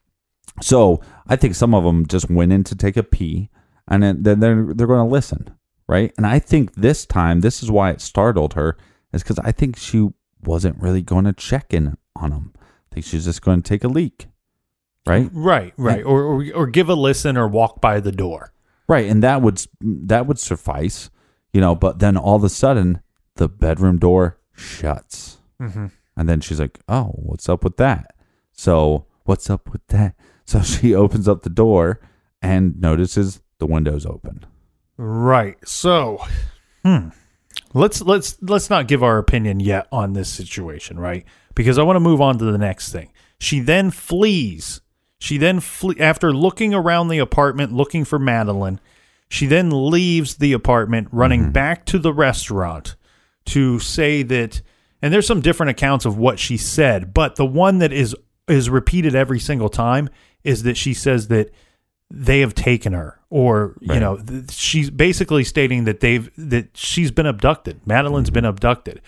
[0.61, 3.51] so I think some of them just went in to take a pee,
[3.89, 5.51] and then then they're they're going to listen,
[5.89, 6.12] right?
[6.16, 8.76] And I think this time, this is why it startled her,
[9.12, 10.11] is because I think she
[10.43, 12.53] wasn't really going to check in on them.
[12.61, 14.26] I think she's just going to take a leak,
[15.07, 15.28] right?
[15.32, 16.05] Right, right.
[16.05, 18.52] Or, or or give a listen or walk by the door.
[18.88, 21.11] Right, and that would that would suffice,
[21.52, 21.74] you know.
[21.74, 23.00] But then all of a sudden,
[23.36, 25.86] the bedroom door shuts, Mm-hmm.
[26.16, 28.14] and then she's like, "Oh, what's up with that?"
[28.52, 30.14] So what's up with that?
[30.46, 32.00] So she opens up the door
[32.42, 34.44] and notices the window's open.
[34.98, 35.57] Right.
[35.66, 36.22] So,
[36.84, 37.09] hmm.
[37.72, 41.24] Let's let's let's not give our opinion yet on this situation, right?
[41.55, 43.11] Because I want to move on to the next thing.
[43.40, 44.82] She then flees.
[45.25, 48.79] She then flee after looking around the apartment looking for Madeleine.
[49.31, 51.53] She then leaves the apartment, running mm-hmm.
[51.53, 52.95] back to the restaurant
[53.47, 54.61] to say that.
[55.01, 58.14] And there's some different accounts of what she said, but the one that is
[58.49, 60.11] is repeated every single time
[60.43, 61.51] is that she says that
[62.11, 67.11] they have taken her or you know th- she's basically stating that they've that she's
[67.11, 68.35] been abducted madeleine's mm-hmm.
[68.35, 69.01] been abducted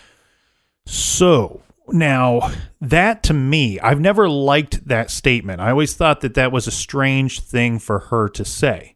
[0.87, 1.61] so
[1.93, 6.66] now that to me i've never liked that statement i always thought that that was
[6.66, 8.95] a strange thing for her to say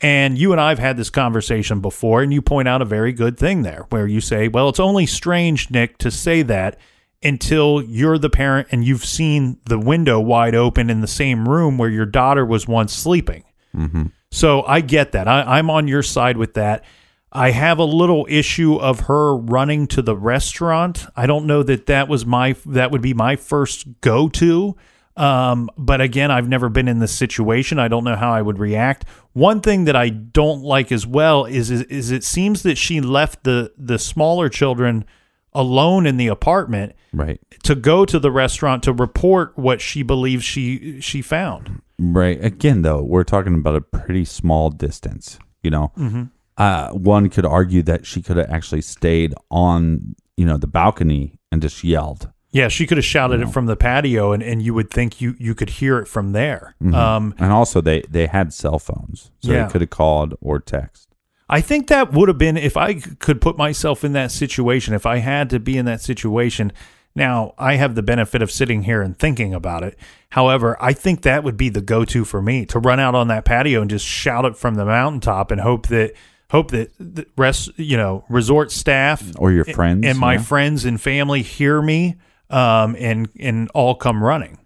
[0.00, 3.12] And you and I have had this conversation before, and you point out a very
[3.12, 6.78] good thing there where you say, well, it's only strange, Nick, to say that
[7.20, 11.78] until you're the parent and you've seen the window wide open in the same room
[11.78, 13.42] where your daughter was once sleeping.
[13.74, 14.04] Mm-hmm.
[14.30, 15.26] So I get that.
[15.26, 16.84] I, I'm on your side with that.
[17.32, 21.06] I have a little issue of her running to the restaurant.
[21.14, 24.76] I don't know that that was my that would be my first go to.
[25.16, 27.78] Um, but again, I've never been in this situation.
[27.80, 29.04] I don't know how I would react.
[29.32, 33.00] One thing that I don't like as well is is, is it seems that she
[33.00, 35.04] left the the smaller children
[35.52, 37.40] alone in the apartment Right.
[37.64, 41.82] to go to the restaurant to report what she believes she she found.
[41.98, 42.42] Right.
[42.44, 45.38] Again, though, we're talking about a pretty small distance.
[45.62, 46.22] You know, Mm-hmm.
[46.58, 51.38] Uh, one could argue that she could have actually stayed on, you know, the balcony
[51.50, 52.30] and just yelled.
[52.50, 55.34] Yeah, she could have shouted it from the patio, and, and you would think you
[55.38, 56.74] you could hear it from there.
[56.82, 56.94] Mm-hmm.
[56.94, 59.64] Um, And also, they they had cell phones, so Yeah.
[59.64, 61.08] they could have called or text.
[61.50, 64.94] I think that would have been if I could put myself in that situation.
[64.94, 66.72] If I had to be in that situation,
[67.14, 69.98] now I have the benefit of sitting here and thinking about it.
[70.30, 73.44] However, I think that would be the go-to for me to run out on that
[73.44, 76.12] patio and just shout it from the mountaintop and hope that
[76.50, 80.42] hope that the rest, you know, resort staff Or your friends, and my yeah.
[80.42, 82.16] friends and family hear me
[82.50, 84.58] um, and and all come running.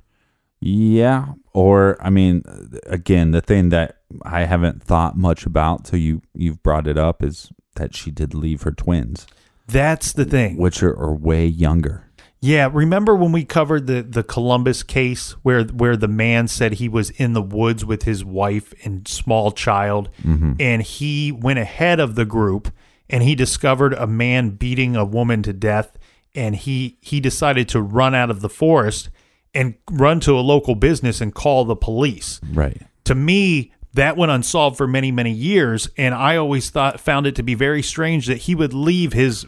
[0.61, 1.27] Yeah.
[1.53, 2.45] Or I mean,
[2.87, 7.23] again, the thing that I haven't thought much about till you you've brought it up
[7.23, 9.27] is that she did leave her twins,
[9.67, 10.57] That's the thing.
[10.59, 12.11] which are, are way younger.
[12.45, 16.89] Yeah, remember when we covered the the Columbus case where where the man said he
[16.89, 20.55] was in the woods with his wife and small child mm-hmm.
[20.59, 22.73] and he went ahead of the group
[23.09, 25.97] and he discovered a man beating a woman to death
[26.35, 29.09] and he he decided to run out of the forest
[29.55, 32.83] and run to a local business and call the police Right.
[33.05, 37.37] to me that went unsolved for many many years and i always thought found it
[37.37, 39.47] to be very strange that he would leave his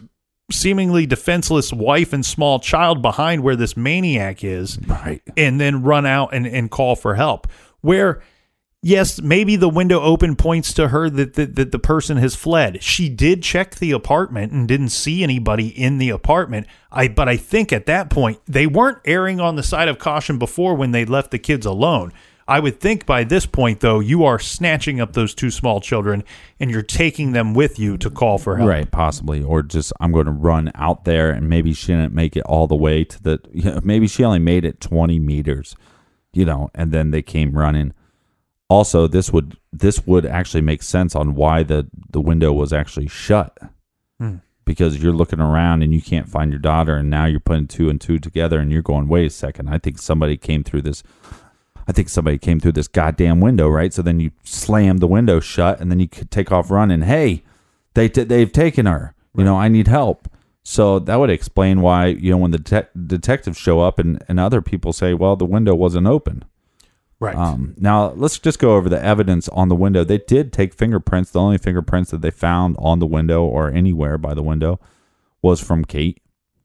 [0.51, 5.21] seemingly defenseless wife and small child behind where this maniac is Right.
[5.35, 7.47] and then run out and, and call for help.
[7.81, 8.21] Where
[8.83, 12.83] yes maybe the window open points to her that, that, that the person has fled.
[12.83, 16.67] She did check the apartment and didn't see anybody in the apartment.
[16.91, 20.37] I but i think at that point they weren't erring on the side of caution
[20.37, 22.13] before when they left the kids alone
[22.47, 26.23] i would think by this point though you are snatching up those two small children
[26.59, 30.11] and you're taking them with you to call for help Right, possibly, or just I'm
[30.11, 33.23] going to run out there, and maybe she didn't make it all the way to
[33.23, 33.39] the.
[33.53, 35.75] You know, maybe she only made it 20 meters,
[36.33, 37.93] you know, and then they came running.
[38.69, 43.07] Also, this would this would actually make sense on why the the window was actually
[43.07, 43.57] shut,
[44.19, 44.37] hmm.
[44.65, 47.89] because you're looking around and you can't find your daughter, and now you're putting two
[47.89, 51.01] and two together, and you're going, wait a second, I think somebody came through this.
[51.87, 53.93] I think somebody came through this goddamn window, right?
[53.93, 57.01] So then you slam the window shut, and then you could take off running.
[57.03, 57.43] Hey,
[57.93, 59.13] they t- they've taken her.
[59.37, 60.29] You know, I need help.
[60.63, 64.39] So that would explain why you know when the te- detectives show up and and
[64.39, 66.43] other people say, well, the window wasn't open.
[67.19, 70.03] right Um, now let's just go over the evidence on the window.
[70.03, 71.31] They did take fingerprints.
[71.31, 74.79] The only fingerprints that they found on the window or anywhere by the window
[75.41, 76.19] was from Kate.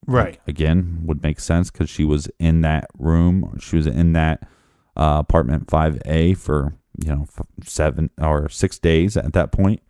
[0.06, 3.58] right Again, would make sense because she was in that room.
[3.60, 4.48] She was in that
[4.96, 7.26] uh, apartment five A for you know
[7.64, 9.80] seven or six days at that point.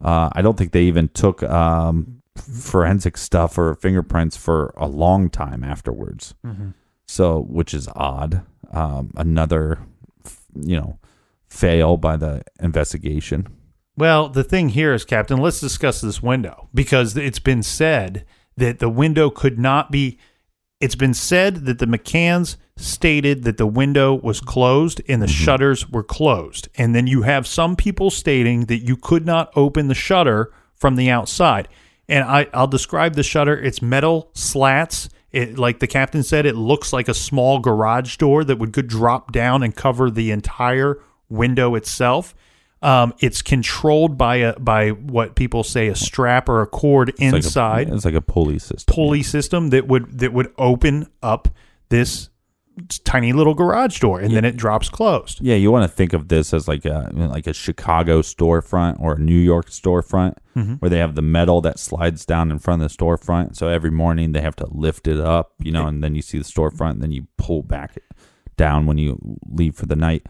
[0.00, 5.30] Uh, I don't think they even took um, forensic stuff or fingerprints for a long
[5.30, 6.34] time afterwards.
[7.06, 8.42] So, which is odd.
[8.72, 9.78] Um, another,
[10.54, 10.98] you know,
[11.48, 13.46] fail by the investigation.
[13.96, 18.26] Well, the thing here is, Captain, let's discuss this window because it's been said
[18.56, 20.18] that the window could not be.
[20.80, 25.44] It's been said that the McCanns stated that the window was closed and the mm-hmm.
[25.44, 26.68] shutters were closed.
[26.76, 30.96] And then you have some people stating that you could not open the shutter from
[30.96, 31.68] the outside.
[32.08, 33.58] And I, I'll describe the shutter.
[33.58, 35.08] It's metal slats.
[35.32, 38.86] It, like the captain said, it looks like a small garage door that would could
[38.86, 41.00] drop down and cover the entire
[41.30, 42.34] window itself.
[42.82, 47.20] Um, it's controlled by a by what people say a strap or a cord It's
[47.20, 48.94] like a- inside it's like a pulley system.
[48.94, 51.48] pulley system that would that would open up
[51.88, 52.28] this
[53.04, 55.40] tiny little garage door and then it drops closed.
[55.40, 59.14] Yeah, you want to think of this as like a like a Chicago storefront or
[59.14, 60.34] a New York storefront
[60.78, 63.56] where they have the metal that slides down in front of the storefront.
[63.56, 66.36] So every morning they have to lift it up, you know, and then you see
[66.38, 68.04] the storefront, and then you pull back it
[68.58, 69.18] down when you
[69.48, 70.26] leave for the night.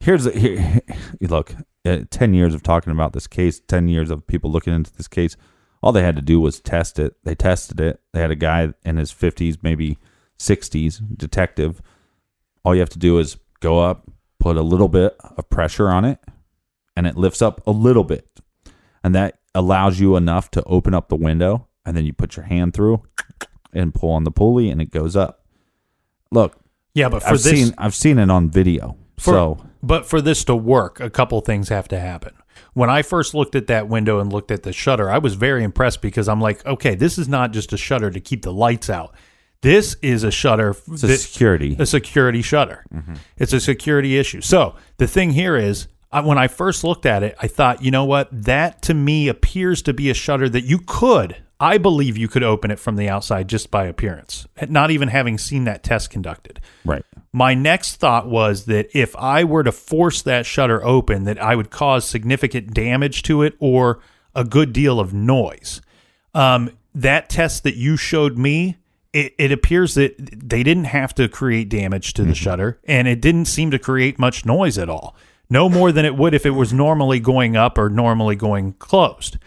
[0.00, 0.80] Here's a, here,
[1.22, 1.54] look.
[1.88, 5.08] Uh, ten years of talking about this case, ten years of people looking into this
[5.08, 5.36] case.
[5.82, 7.16] All they had to do was test it.
[7.24, 8.00] They tested it.
[8.12, 9.96] They had a guy in his fifties, maybe
[10.38, 11.80] sixties, detective
[12.68, 16.04] all you have to do is go up, put a little bit of pressure on
[16.04, 16.18] it,
[16.94, 18.28] and it lifts up a little bit,
[19.02, 22.44] and that allows you enough to open up the window, and then you put your
[22.44, 23.02] hand through
[23.72, 25.46] and pull on the pulley, and it goes up.
[26.30, 26.60] Look,
[26.92, 28.97] Yeah, but for I've this seen I've seen it on video.
[29.18, 32.34] For, so but for this to work, a couple things have to happen.
[32.74, 35.64] When I first looked at that window and looked at the shutter, I was very
[35.64, 38.90] impressed because I'm like, okay, this is not just a shutter to keep the lights
[38.90, 39.14] out.
[39.60, 40.76] This is a shutter.
[40.90, 41.76] it's a security.
[41.78, 42.84] a security shutter.
[42.92, 43.14] Mm-hmm.
[43.36, 44.40] It's a security issue.
[44.40, 47.90] So the thing here is, I, when I first looked at it, I thought, you
[47.90, 48.28] know what?
[48.30, 52.44] That to me appears to be a shutter that you could, I believe you could
[52.44, 56.60] open it from the outside just by appearance, not even having seen that test conducted.
[56.84, 57.04] right.
[57.30, 61.56] My next thought was that if I were to force that shutter open, that I
[61.56, 64.00] would cause significant damage to it or
[64.34, 65.82] a good deal of noise.
[66.34, 68.78] Um, that test that you showed me,
[69.12, 73.20] it, it appears that they didn't have to create damage to the shutter, and it
[73.20, 75.14] didn't seem to create much noise at all.
[75.50, 79.38] No more than it would if it was normally going up or normally going closed.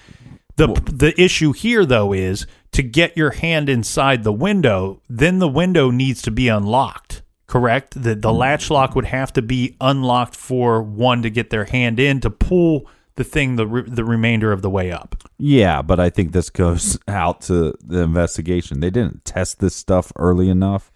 [0.61, 5.47] The the issue here though is to get your hand inside the window, then the
[5.47, 7.23] window needs to be unlocked.
[7.47, 7.95] Correct?
[7.95, 8.37] The the mm-hmm.
[8.37, 12.29] latch lock would have to be unlocked for one to get their hand in to
[12.29, 15.15] pull the thing the re- the remainder of the way up.
[15.37, 18.79] Yeah, but I think this goes out to the investigation.
[18.79, 20.91] They didn't test this stuff early enough.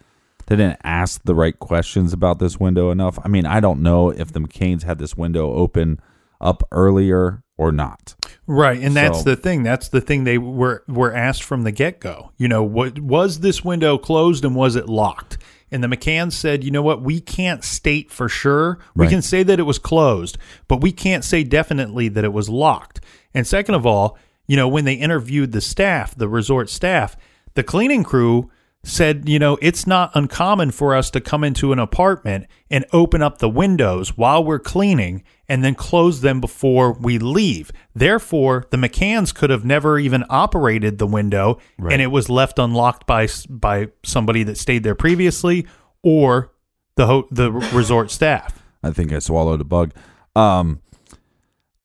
[0.45, 3.17] They didn't ask the right questions about this window enough.
[3.23, 5.99] I mean, I don't know if the McCanns had this window open
[6.39, 8.15] up earlier or not.
[8.47, 9.63] Right, and that's So- the thing.
[9.63, 12.31] That's the thing they were were asked from the get go.
[12.37, 15.37] You know, what was this window closed and was it locked?
[15.71, 18.77] And the McCann said, you know what, we can't state for sure.
[18.95, 19.11] We Right.
[19.11, 20.37] can say that it was closed,
[20.67, 23.01] but we can't say definitely that it was locked.
[23.33, 27.17] And second of all, you know, when they interviewed the staff, the resort staff,
[27.55, 28.49] the cleaning crew
[28.83, 33.23] said, you know, it's not uncommon for us to come into an apartment and open
[33.23, 37.71] up the windows while we're cleaning and then close them before we leave.
[37.93, 41.59] Therefore, the McCanns could have never even operated the window
[41.91, 45.65] and it was left unlocked by by somebody that stayed there previously
[46.03, 46.51] or
[46.95, 48.61] the ho- the resort staff.
[48.83, 49.93] I think I swallowed a bug.
[50.35, 50.81] Um,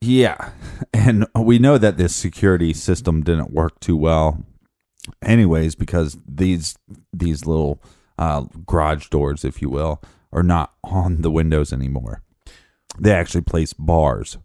[0.01, 0.51] yeah,
[0.93, 4.45] and we know that this security system didn't work too well,
[5.23, 6.77] anyways, because these
[7.13, 7.83] these little
[8.19, 10.03] uh, garage doors, if you will,
[10.33, 12.23] are not on the windows anymore.
[12.99, 14.39] They actually place bars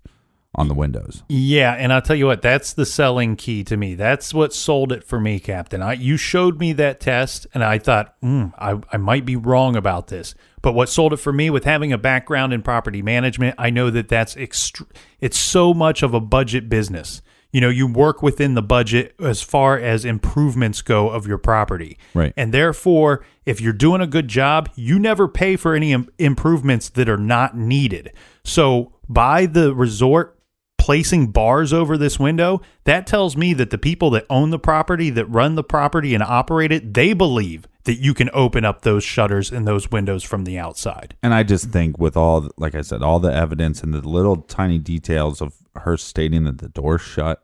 [0.56, 1.24] on the windows.
[1.28, 3.94] Yeah, and I'll tell you what, that's the selling key to me.
[3.94, 5.82] That's what sold it for me, Captain.
[5.82, 9.76] I you showed me that test, and I thought, mm, I I might be wrong
[9.76, 10.34] about this.
[10.62, 13.90] But what sold it for me with having a background in property management, I know
[13.92, 14.86] that that's ext-
[15.20, 17.22] it's so much of a budget business.
[17.56, 21.98] You know, you work within the budget as far as improvements go of your property.
[22.14, 22.34] Right.
[22.36, 26.90] And therefore, if you're doing a good job, you never pay for any im- improvements
[26.90, 28.12] that are not needed.
[28.44, 30.38] So, by the resort
[30.78, 35.10] placing bars over this window, that tells me that the people that own the property,
[35.12, 39.04] that run the property and operate it, they believe that you can open up those
[39.04, 41.16] shutters and those windows from the outside.
[41.24, 44.38] And I just think with all, like I said, all the evidence and the little
[44.38, 47.44] tiny details of her stating that the door's shut,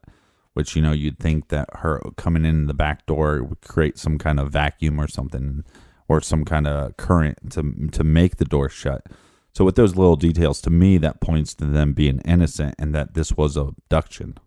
[0.54, 4.18] which you know you'd think that her coming in the back door would create some
[4.18, 5.64] kind of vacuum or something,
[6.08, 9.06] or some kind of current to to make the door shut.
[9.54, 13.16] So with those little details, to me, that points to them being innocent and that
[13.16, 14.38] this was abduction.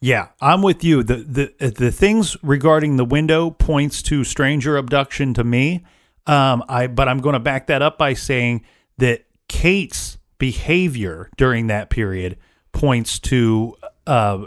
[0.00, 1.02] Yeah, I'm with you.
[1.02, 1.16] The
[1.58, 5.84] the the things regarding the window points to stranger abduction to me.
[6.26, 8.64] Um, I but I'm going to back that up by saying
[8.98, 12.36] that Kate's behavior during that period
[12.72, 13.76] points to
[14.06, 14.44] uh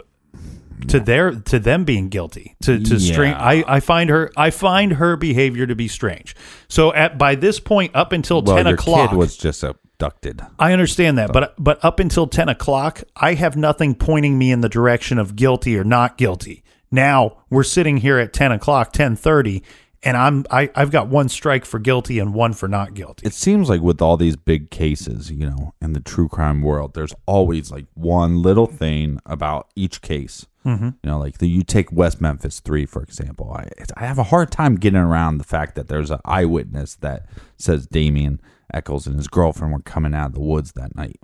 [0.88, 3.36] to their to them being guilty to to strange.
[3.38, 6.36] I I find her I find her behavior to be strange.
[6.68, 10.42] So at by this point, up until Well, ten your o'clock, kid was just abducted.
[10.58, 14.60] I understand that, but but up until ten o'clock, I have nothing pointing me in
[14.60, 16.62] the direction of guilty or not guilty.
[16.90, 19.62] Now we're sitting here at ten o'clock, ten thirty,
[20.02, 23.26] and I'm I, I've got one strike for guilty and one for not guilty.
[23.26, 26.94] it seems like with all these big cases, you know, in the true crime world,
[26.94, 30.46] there's always like one little thing about each case.
[30.66, 30.84] Mm-hmm.
[30.86, 33.52] You know, like the, you take West Memphis Three for example.
[33.56, 36.96] I it's- I have a hard time getting around the fact that there's an eyewitness
[36.96, 38.40] that says Damien
[38.74, 41.20] Echols and his girlfriend were coming out of the woods that night.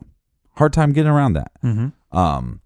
[0.56, 1.50] Hard time getting around that.
[1.64, 2.16] Mm-hmm.
[2.16, 2.60] Um,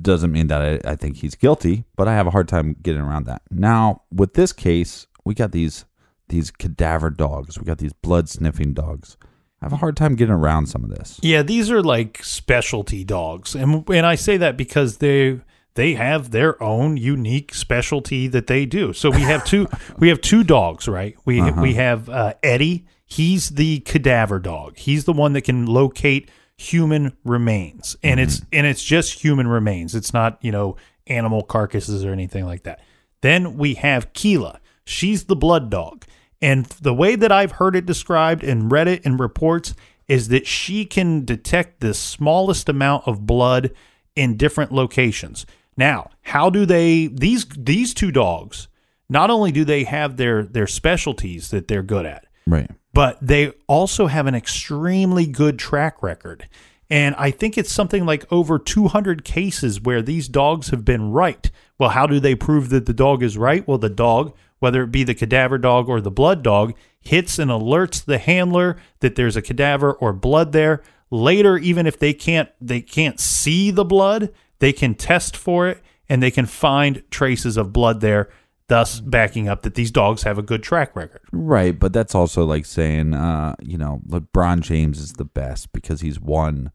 [0.00, 3.02] doesn't mean that I, I think he's guilty, but I have a hard time getting
[3.02, 3.42] around that.
[3.50, 5.84] Now, with this case, we got these
[6.28, 7.58] these cadaver dogs.
[7.58, 9.16] We got these blood sniffing dogs.
[9.60, 11.20] I have a hard time getting around some of this.
[11.22, 15.40] Yeah, these are like specialty dogs, and and I say that because they
[15.74, 18.92] they have their own unique specialty that they do.
[18.92, 19.68] So we have two
[19.98, 21.16] we have two dogs, right?
[21.24, 22.86] We we have uh, Eddie.
[23.06, 24.78] He's the cadaver dog.
[24.78, 29.94] He's the one that can locate human remains, and it's and it's just human remains.
[29.94, 32.80] It's not you know animal carcasses or anything like that.
[33.20, 34.60] Then we have Keela.
[34.84, 36.04] She's the blood dog,
[36.40, 39.74] and the way that I've heard it described and read it in reports
[40.06, 43.72] is that she can detect the smallest amount of blood
[44.14, 45.46] in different locations.
[45.76, 48.68] Now, how do they these these two dogs?
[49.08, 52.70] Not only do they have their their specialties that they're good at, Right.
[52.92, 56.48] but they also have an extremely good track record.
[56.90, 61.50] And I think it's something like over 200 cases where these dogs have been right.
[61.78, 63.66] Well, how do they prove that the dog is right?
[63.66, 67.50] Well, the dog, whether it be the cadaver dog or the blood dog, hits and
[67.50, 70.82] alerts the handler that there's a cadaver or blood there.
[71.10, 75.82] Later, even if they can't they can't see the blood, they can test for it
[76.08, 78.28] and they can find traces of blood there,
[78.68, 81.20] thus backing up that these dogs have a good track record.
[81.32, 86.00] Right, but that's also like saying, uh, you know, LeBron James is the best because
[86.00, 86.72] he's won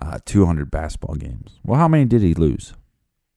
[0.00, 1.60] uh, 200 basketball games.
[1.64, 2.74] Well, how many did he lose?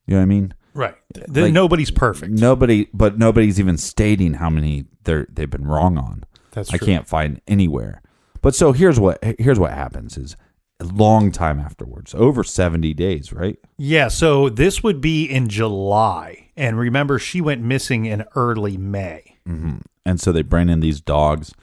[0.08, 0.54] You know what I mean?
[0.74, 0.96] Right.
[1.30, 2.34] Like, nobody's perfect.
[2.34, 6.26] Nobody, but nobody's even stating how many they're they've been wrong on.
[6.52, 8.02] That's I can't find anywhere.
[8.42, 10.36] But so here's what here's what happens is
[10.80, 13.58] a long time afterwards, over 70 days, right?
[13.78, 16.50] Yeah, so this would be in July.
[16.58, 19.38] And remember, she went missing in early May.
[19.46, 21.54] hmm And so they bring in these dogs,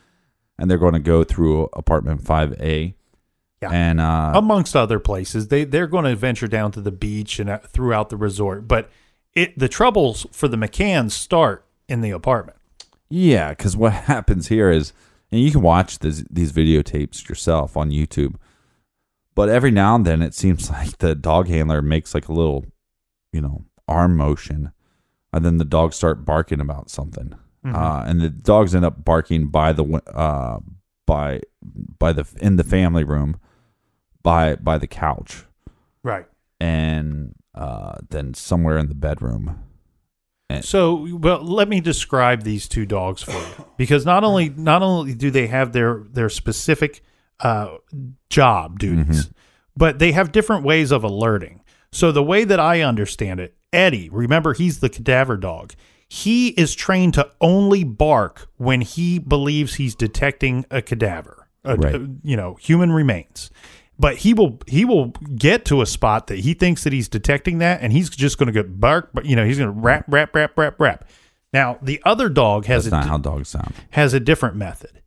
[0.59, 2.95] and they're going to go through apartment 5A.
[3.61, 3.71] Yeah.
[3.71, 7.49] And uh, Amongst other places, they they're going to venture down to the beach and
[7.49, 8.67] uh, throughout the resort.
[8.67, 8.91] But
[9.35, 12.59] it the troubles for the McCanns start in the apartment.
[13.09, 14.93] Yeah, because what happens here is,
[15.31, 18.35] and you can watch this, these videotapes yourself on YouTube,
[19.35, 22.65] but every now and then it seems like the dog handler makes like a little,
[23.33, 24.73] you know, arm motion,
[25.33, 29.49] and then the dogs start barking about something, uh, and the dogs end up barking
[29.49, 30.59] by the uh,
[31.07, 31.41] by
[31.99, 33.39] by the in the family room,
[34.23, 35.45] by by the couch,
[36.03, 36.27] Right.
[36.61, 39.63] and uh, then somewhere in the bedroom.
[40.61, 45.15] So, well, let me describe these two dogs for you, because not only not only
[45.15, 47.03] do they have their their specific
[47.43, 47.77] uh,
[48.31, 49.31] job duties,
[49.77, 51.61] but they have different ways of alerting.
[51.91, 55.75] So, the way that I understand it, Eddie, remember he's the cadaver dog.
[56.09, 61.95] He is trained to only bark when he believes he's detecting a cadaver, a- Right.
[61.95, 63.51] a- you know, human remains.
[63.99, 67.59] But he will he will get to a spot that he thinks that he's detecting
[67.59, 69.11] that, and he's just going to get bark.
[69.15, 71.05] But you know, he's going to rap, rap, rap, rap, rap.
[71.53, 73.73] Now the other dog has That's a not how dogs sound.
[73.91, 75.01] has a different method.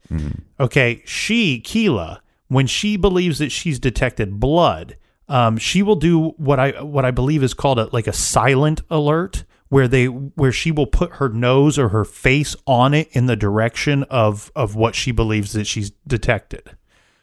[0.60, 6.60] Okay, she Keela, when she believes that she's detected blood, um, she will do what
[6.60, 10.72] I what I believe is called a like a silent alert, where they where she
[10.72, 14.96] will put her nose or her face on it in the direction of of what
[14.96, 16.76] she believes that she's detected.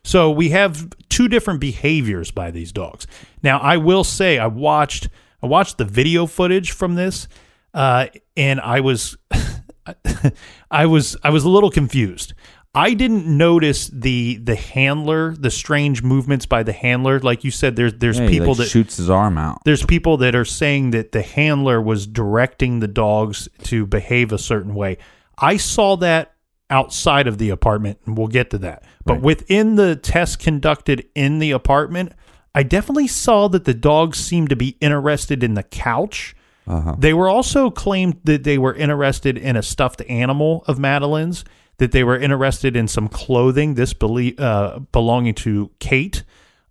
[0.05, 3.07] So we have two different behaviors by these dogs.
[3.43, 5.09] Now, I will say I watched
[5.43, 7.29] I watched the video footage from this,
[7.73, 9.17] uh, and I was
[10.71, 12.35] I was I was a little confused.
[12.75, 17.21] I didn't notice the the handler, the strange movements by the handler.
[17.21, 19.61] Like you said, there's there's Yeah, he, people like, that shoots his arm out.
[19.65, 24.39] there's people that are saying that the handler was directing the dogs to behave a
[24.39, 24.97] certain way.
[25.39, 26.33] I saw that
[26.71, 28.85] outside of the apartment, and we'll get to that.
[29.05, 29.23] But Right.
[29.23, 32.13] within the test conducted in the apartment,
[32.55, 36.35] I definitely saw that the dogs seemed to be interested in the couch.
[36.67, 36.95] Uh-huh.
[36.99, 41.45] They were also claimed that they were interested in a stuffed animal of Madeleine's,
[41.83, 46.23] that they were interested in some clothing, this belie- uh, belonging to Kate.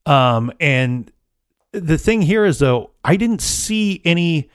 [0.05, 1.11] Um, and
[1.73, 4.49] the thing here is, though, I didn't see any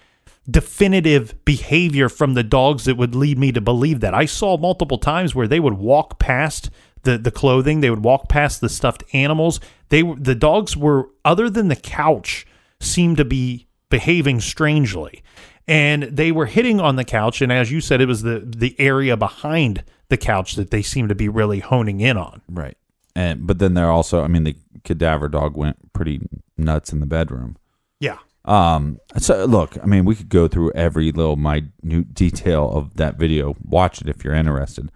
[0.50, 4.14] definitive behavior from the dogs that would lead me to believe that.
[4.14, 6.70] I saw multiple times where they would walk past
[7.02, 9.60] the, the clothing, they would walk past the stuffed animals.
[9.90, 12.46] They the dogs were other than the couch
[12.80, 15.22] seemed to be behaving strangely.
[15.68, 18.78] And they were hitting on the couch and as you said it was the the
[18.78, 22.42] area behind the couch that they seemed to be really honing in on.
[22.48, 22.76] Right.
[23.14, 26.20] And but then they're also I mean the cadaver dog went pretty
[26.56, 27.56] nuts in the bedroom.
[27.98, 28.18] Yeah.
[28.44, 33.16] Um so look, I mean we could go through every little minute detail of that
[33.16, 33.56] video.
[33.64, 34.92] Watch it if you're interested.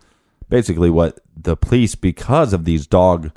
[0.48, 3.32] Basically what the police because of these dog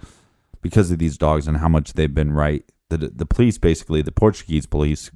[0.63, 4.11] because of these dogs and how much they've been right, the the police basically the
[4.11, 5.11] Portuguese police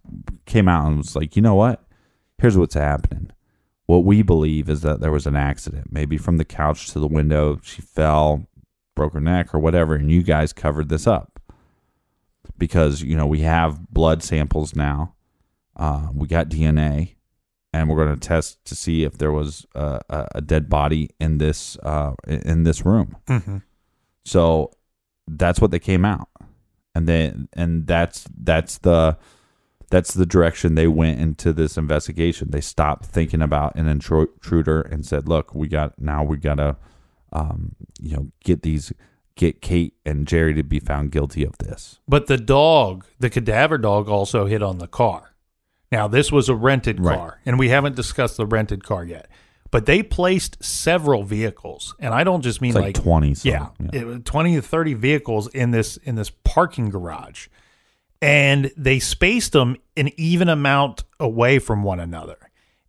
[0.45, 1.83] came out and was like, "You know what?
[2.39, 3.31] Here's what's happening."
[3.87, 7.07] What we believe is that there was an accident, maybe from the couch to the
[7.07, 7.57] window.
[7.63, 8.45] She fell,
[8.95, 11.37] broke her neck, or whatever, and you guys covered this up
[12.57, 15.13] because you know we have blood samples now.
[15.75, 17.15] Uh, we got DNA,
[17.71, 20.01] and we're going to test to see if there was a,
[20.33, 23.15] a, dead body in this uh, in this room.
[23.27, 23.57] Mm-hmm.
[24.25, 24.71] So
[25.27, 26.29] that's what they came out,
[26.95, 29.17] and then and that's that's the
[29.89, 32.51] that's the direction they went into this investigation.
[32.51, 36.77] They stopped thinking about an intruder and said, "Look, we got now we gotta,
[37.31, 38.91] um, you know, get these."
[39.35, 41.99] Get Kate and Gerry to be found guilty of this.
[42.07, 45.35] But the dog, the cadaver dog, also hit on the car.
[45.91, 47.15] Now, this was a rented Right.
[47.15, 49.27] car, and we haven't discussed the rented car yet.
[49.69, 53.67] But they placed several vehicles, and I don't just mean It's like 20 some, yeah,
[53.79, 54.01] yeah.
[54.17, 57.47] it twenty to thirty vehicles in this in this parking garage,
[58.21, 62.37] and they spaced them an even amount away from one another.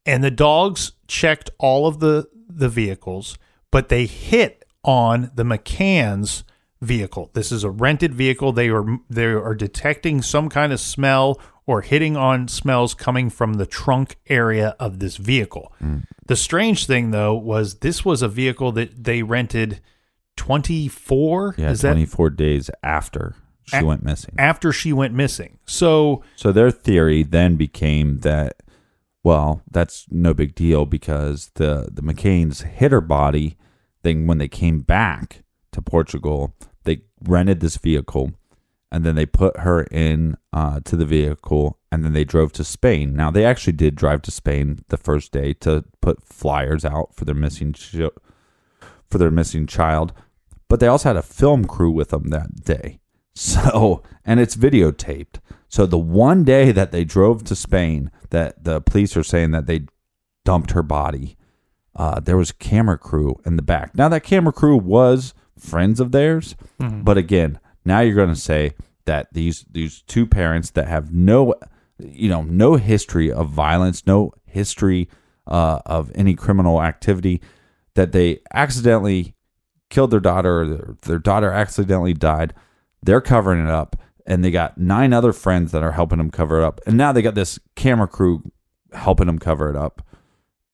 [0.06, 3.38] And the dogs checked all of the the vehicles,
[3.70, 6.44] but they hit on the McCann's
[6.80, 7.30] vehicle.
[7.34, 8.52] This is a rented vehicle.
[8.52, 13.54] They are they are detecting some kind of smell or hitting on smells coming from
[13.54, 15.72] the trunk area of this vehicle.
[16.26, 19.80] The strange thing though was this was a vehicle that they rented
[20.36, 23.34] 24 Yeah, is that 24 days after
[23.68, 24.34] she A- went missing.
[24.38, 25.58] after she went missing.
[25.66, 28.62] So So their theory then became that,
[29.22, 33.56] well, that's no big deal because the the McCann's hit her body.
[34.02, 35.42] Then when they came back
[35.72, 36.54] to Portugal,
[36.84, 38.32] they rented this vehicle,
[38.92, 42.64] and then they put her in uh, to the vehicle, and then they drove to
[42.64, 43.14] Spain.
[43.14, 47.24] Now they actually did drive to Spain the first day to put flyers out for
[47.24, 47.96] their missing ch-
[49.10, 50.12] for their missing child,
[50.68, 53.00] but they also had a film crew with them that day.
[53.38, 55.38] So, and it's videotaped.
[55.68, 59.66] So the one day that they drove to Spain, that the police are saying that
[59.66, 59.86] they
[60.44, 61.36] dumped her body,
[61.94, 63.94] uh, there was a camera crew in the back.
[63.94, 66.56] Now that camera crew was friends of theirs,
[67.04, 68.74] but again, now you're going to say
[69.04, 71.54] that these these two parents that have no,
[71.98, 75.08] you know, no history of violence, no history
[75.46, 77.40] uh, of any criminal activity,
[77.94, 79.34] that they accidentally
[79.90, 82.52] killed their daughter or their, their daughter accidentally died.
[83.02, 83.96] They're covering it up,
[84.26, 87.12] and they got nine other friends that are helping them cover it up, and now
[87.12, 88.42] they got this camera crew
[88.92, 90.02] helping them cover it up.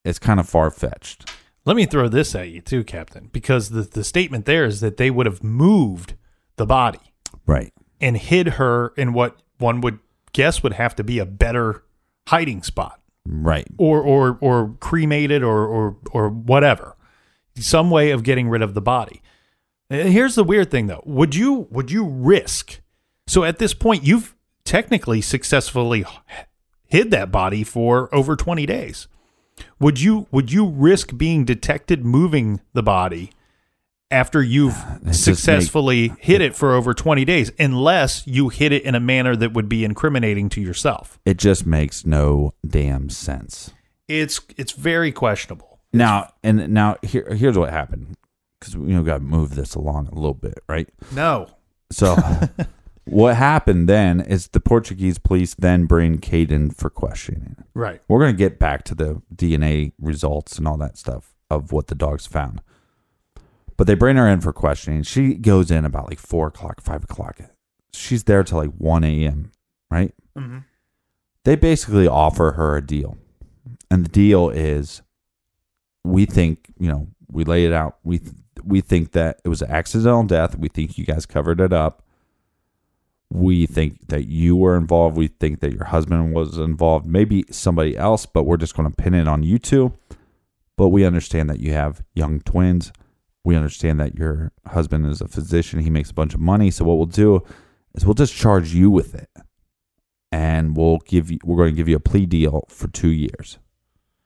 [0.05, 1.31] It's kind of far fetched.
[1.65, 4.97] let me throw this at you too, Captain, because the, the statement there is that
[4.99, 6.15] they would have moved
[6.57, 7.01] the body
[7.47, 7.73] Right.
[8.01, 9.99] and hid her in what one would
[10.33, 11.85] guess would have to be a better
[12.29, 13.01] hiding spot.
[13.27, 13.67] Right.
[13.79, 16.95] or or or cremated or or or whatever
[17.57, 19.23] some way of getting rid of the body
[19.91, 21.03] Uh, here's the weird thing though.
[21.05, 22.81] Would you would you risk
[23.27, 26.05] so at this point you've technically successfully
[26.85, 29.09] hid that body for over 20 days.
[29.79, 33.31] Would you would you risk being detected moving the body
[34.11, 34.77] after you've
[35.07, 39.37] It successfully hid it for over 20 days unless you hid it in a manner
[39.37, 41.19] that would be incriminating to yourself?
[41.25, 43.73] It just makes no damn sense.
[44.09, 45.81] it's it's very questionable.
[45.93, 48.17] Now and now here here's what happened
[48.59, 50.89] because we you know got to move this along a little bit, right?
[51.13, 51.49] No.
[51.91, 52.17] So
[53.05, 57.57] what happened then is the Portuguese police then bring Kate in for questioning.
[57.75, 58.01] Right.
[58.09, 61.95] We're gonna get back to the DNA results and all that stuff of what the
[61.95, 62.63] dogs found,
[63.77, 65.03] but they bring her in for questioning.
[65.03, 67.39] She goes in about like four o'clock, five o'clock.
[67.93, 69.53] She's there till like one a.m.
[69.91, 70.13] Right?
[70.37, 70.59] Mm-hmm.
[71.45, 73.17] they basically offer her a deal.
[73.89, 75.03] And the deal is
[76.03, 77.99] we think, you know, we lay it out.
[78.03, 78.21] We
[78.67, 80.57] we think that it was an accidental death.
[80.57, 82.03] We think you guys covered it up.
[83.31, 85.17] We think that you were involved.
[85.17, 87.07] We think that your husband was involved.
[87.07, 89.93] Maybe somebody else, but we're just going to pin it on you two.
[90.77, 92.93] But we understand that you have young twins.
[93.45, 95.81] We understand that your husband is a physician.
[95.81, 96.71] He makes a bunch of money.
[96.71, 97.43] So what we'll do
[97.95, 99.29] is we'll just charge you with it
[100.33, 103.59] and we'll give you we're going to give you a plea deal for two years.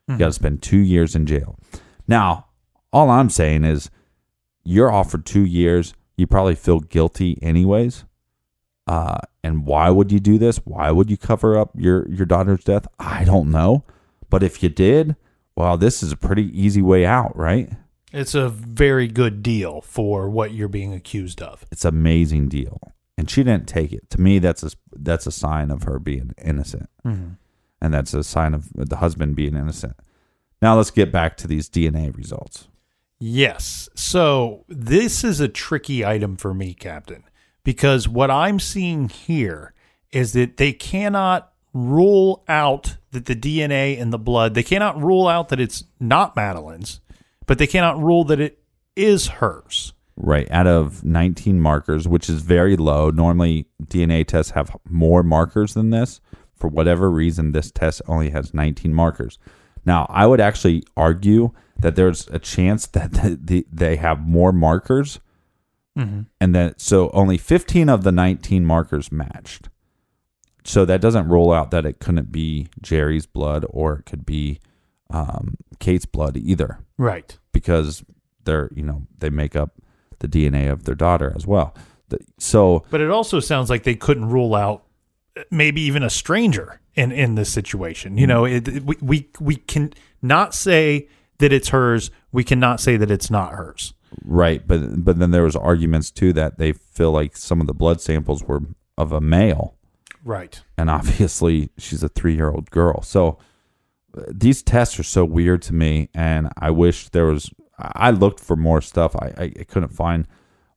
[0.08, 0.32] You got to hmm.
[0.32, 1.58] spend two years in jail.
[2.06, 2.46] Now,
[2.92, 3.90] all I'm saying is,
[4.68, 5.94] you're offered two years.
[6.16, 8.04] You probably feel guilty anyways.
[8.86, 10.58] Uh, and why would you do this?
[10.58, 12.86] Why would you cover up your your daughter's death?
[12.98, 13.84] I don't know.
[14.30, 15.16] But if you did,
[15.56, 17.70] well, this is a pretty easy way out, right?
[18.12, 21.64] It's a very good deal for what you're being accused of.
[21.70, 22.80] It's an amazing deal,
[23.16, 24.08] and she didn't take it.
[24.10, 26.88] To me, that's a that's a sign of her being innocent.
[27.80, 29.96] and that's a sign of the husband being innocent.
[30.60, 32.68] Now let's get back to these DNA results.
[33.20, 33.88] Yes.
[33.94, 37.24] So this is a tricky item for me, Captain,
[37.64, 39.74] because what I'm seeing here
[40.12, 45.28] is that they cannot rule out that the DNA in the blood, they cannot rule
[45.28, 47.00] out that it's not Madeleine's,
[47.46, 48.62] but they cannot rule that it
[48.96, 49.92] is hers.
[50.16, 53.10] Right, out of 19 markers, which is very low.
[53.10, 56.20] Normally, DNA tests have more markers than this.
[56.56, 59.38] For whatever reason, this test only has 19 markers.
[59.84, 64.52] Now, I would actually argue that there's a chance that the, the, they have more
[64.52, 65.20] markers
[65.96, 66.26] Mhm.
[66.40, 69.68] and then so only 15 of the 19 markers matched.
[70.64, 74.60] So that doesn't rule out that it couldn't be Gerry's blood or it could be
[75.10, 77.36] um, Kate's blood either, Right.
[77.52, 78.04] because
[78.44, 79.72] they're you know they make up
[80.20, 81.74] the DNA of their daughter as well.
[82.38, 84.84] So But it also sounds like they couldn't rule out
[85.36, 88.18] uh, maybe even a stranger in in this situation.
[88.18, 91.08] You know, it, it- we we we can not say
[91.38, 92.10] that it's hers.
[92.32, 93.94] We cannot say that it's not hers.
[94.24, 97.74] Right, but but then there was arguments too that they feel like some of the
[97.74, 98.60] blood samples were
[98.96, 99.76] of a male,
[100.24, 100.60] Right.
[100.76, 103.02] and obviously she's a three year old girl.
[103.02, 103.38] So
[104.16, 107.50] uh, these tests are so weird to me, and I wish there was.
[107.78, 109.14] I I looked for more stuff.
[109.16, 110.26] I I, I couldn't find.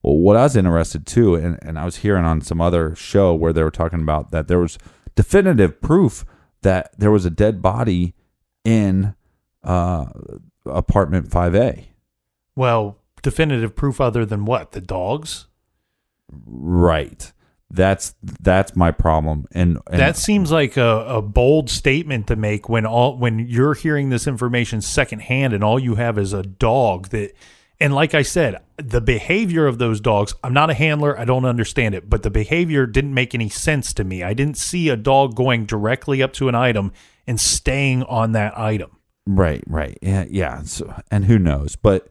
[0.02, 3.34] Well, what I was interested too, and, and I was hearing on some other show
[3.34, 4.76] where they were talking about that there was
[5.14, 6.24] definitive proof
[6.62, 8.14] that there was a dead body
[8.64, 9.14] in
[9.64, 10.06] uh,
[10.66, 11.88] apartment five A.
[12.54, 14.72] Well, definitive proof other than what?
[14.72, 15.46] The dogs?
[16.30, 17.32] Right.
[17.70, 19.46] That's that's my problem.
[19.52, 23.74] And, and that seems like a, a bold statement to make when all when you're
[23.74, 27.32] hearing this information secondhand and all you have is a dog that
[27.80, 31.44] and like I said, the behavior of those dogs, I'm not a handler, I don't
[31.44, 34.22] understand it, but the behavior didn't make any sense to me.
[34.22, 36.92] I didn't see a dog going directly up to an item
[37.26, 38.98] and staying on that item.
[39.26, 39.98] Right, right.
[40.02, 40.62] Yeah, yeah.
[40.62, 41.76] So, and who knows?
[41.76, 42.08] But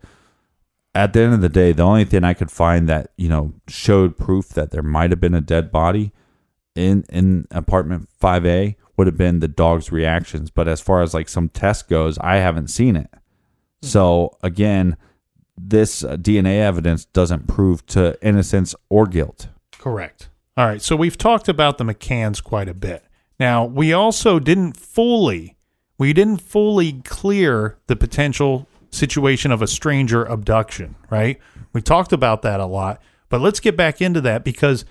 [0.94, 3.54] at the end of the day, the only thing I could find that, you know,
[3.68, 6.12] showed proof that there might have been a dead body
[6.76, 11.30] in in apartment 5A would have been the dog's reactions, but as far as like
[11.30, 13.10] some test goes, I haven't seen it.
[13.82, 14.96] So, again,
[15.58, 19.48] this uh, DNA evidence doesn't prove to innocence or guilt.
[19.78, 20.30] Correct.
[20.58, 20.82] All right.
[20.82, 23.04] So we've talked about the McCanns quite a bit.
[23.40, 25.58] Now, we also didn't fully
[26.02, 31.40] we didn't fully clear the potential situation of a stranger abduction, right?
[31.74, 33.00] We talked about that a lot,
[33.30, 34.84] but let's get back into that because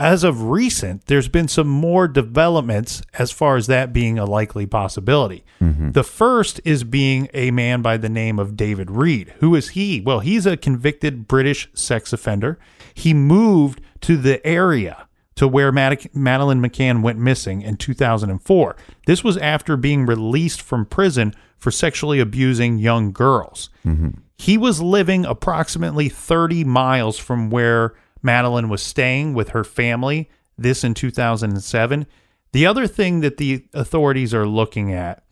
[0.00, 4.66] as of recent, there's been some more developments as far as that being a likely
[4.66, 5.44] possibility.
[5.60, 5.92] Mm-hmm.
[5.92, 9.34] The first is being a man by the name of David Reed.
[9.38, 10.00] Who is he?
[10.00, 12.58] Well, he's a convicted British sex offender.
[12.94, 15.07] He moved to the area
[15.38, 18.76] to where Mad- Madeleine McCann went missing in 2004.
[19.06, 23.70] This was after being released from prison for sexually abusing young girls.
[23.86, 24.18] Mm-hmm.
[24.36, 30.82] He was living approximately 30 miles from where Madeleine was staying with her family, this
[30.82, 32.08] in 2007.
[32.50, 35.22] The other thing that the authorities are looking at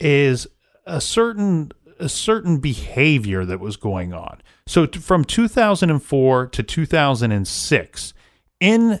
[0.00, 0.48] is
[0.86, 4.42] a certain a certain behavior that was going on.
[4.66, 8.14] So t- from 2004 to 2006
[8.60, 9.00] in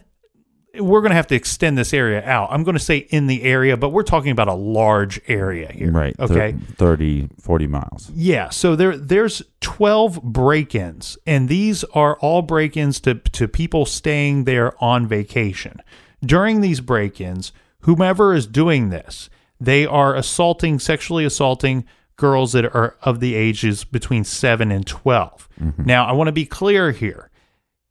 [0.80, 2.48] we're going to have to extend this area out.
[2.50, 5.90] I'm going to say in the area, but we're talking about a large area here.
[5.90, 6.18] Right.
[6.18, 6.54] Okay.
[6.76, 8.10] 30, 40 miles.
[8.14, 14.44] Yeah, so there there's 12 break-ins and these are all break-ins to to people staying
[14.44, 15.82] there on vacation.
[16.24, 19.28] During these break-ins, whomever is doing this,
[19.60, 21.84] they are assaulting sexually assaulting
[22.16, 25.48] girls that are of the ages between 7 and 12.
[25.60, 25.84] Mm-hmm.
[25.84, 27.30] Now, I want to be clear here.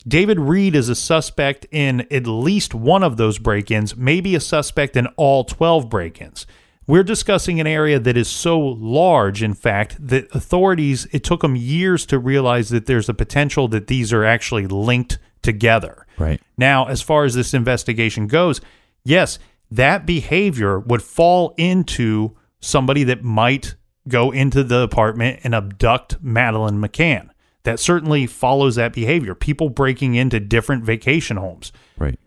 [0.08, 4.40] David Reed is a suspect in at least one of those break ins, maybe a
[4.40, 6.46] suspect in all 12 break ins.
[6.88, 11.56] We're discussing an area that is so large, in fact, that authorities, it took them
[11.56, 16.06] years to realize that there's a potential that these are actually linked together.
[16.20, 16.40] Right.
[16.58, 18.62] Now, as far as this investigation goes,
[19.04, 19.40] yes,
[19.72, 23.76] that behavior would fall into somebody that might
[24.08, 27.30] go into the apartment and abduct Madeleine McCann.
[27.66, 29.36] That certainly follows that behavior.
[29.36, 31.72] People breaking into different vacation homes.
[31.98, 32.20] Right.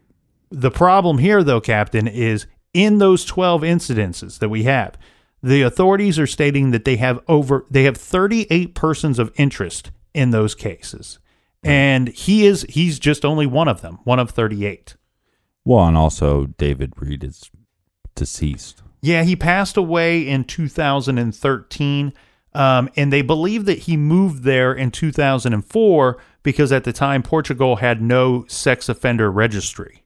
[0.51, 4.99] The problem here, though, Captain, is in those 12 incidences that we have,
[5.43, 10.31] the authorities are stating that they have over they have 38 persons of interest in
[10.31, 11.19] those cases.
[11.63, 14.97] And he is he's just only one of them, one of 38.
[15.65, 17.51] Well, and also David Reed is
[18.15, 18.83] deceased.
[19.01, 22.13] Yeah, he passed away in 2013.
[22.55, 27.77] Um, and they believe that he moved there in 2004 because at the time Portugal
[27.77, 30.03] had no sex offender registry.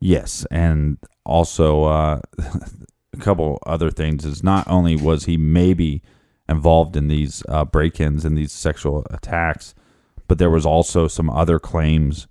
[0.00, 2.20] Yes, and also uh,
[3.12, 6.02] a couple other things is not only was he maybe
[6.48, 9.74] involved in these uh, break-ins and these sexual attacks,
[10.26, 12.26] but there was also some other claims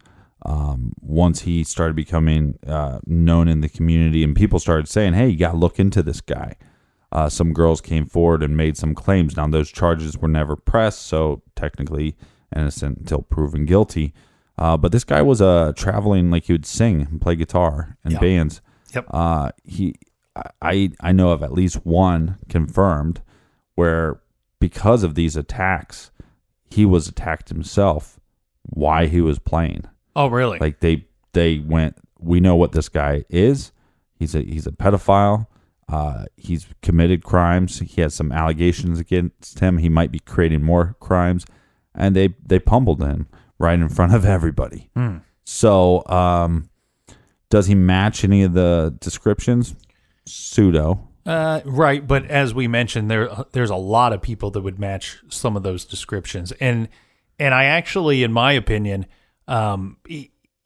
[0.46, 5.30] um, once he started becoming uh, known in the community and people started saying, "Hey,
[5.30, 6.56] you got to look into this guy."
[7.12, 9.36] Uh, some girls came forward and made some claims.
[9.36, 12.16] Now those charges were never pressed, so technically
[12.56, 14.14] innocent until proven guilty.
[14.58, 18.12] Uh, but this guy was uh, traveling like he would sing and play guitar in
[18.12, 18.20] Yeah.
[18.20, 18.62] bands.
[18.94, 19.06] Yep.
[19.10, 19.96] Uh, he,
[20.62, 23.22] I, I know of at least one confirmed
[23.76, 24.20] where
[24.60, 26.12] because of these attacks,
[26.70, 28.20] he was attacked himself
[28.64, 29.86] why he was playing.
[30.16, 30.60] Oh, really?
[30.60, 33.72] Like they they went, we know what this guy is.
[34.16, 35.48] He's a he's a pedophile.
[35.90, 37.80] Uh, he's committed crimes.
[37.80, 39.80] He has some allegations against him.
[39.80, 41.46] He might be creating more crimes,
[41.96, 43.28] and they they pummeled him
[43.58, 44.90] right in front of everybody.
[45.46, 46.70] So, um,
[47.50, 49.76] does he match any of the descriptions?
[50.26, 51.08] Pseudo.
[51.26, 55.20] Uh, right, but as we mentioned, there there's a lot of people that would match
[55.30, 56.88] some of those descriptions, and
[57.40, 59.06] and I actually, in my opinion,
[59.48, 59.98] um,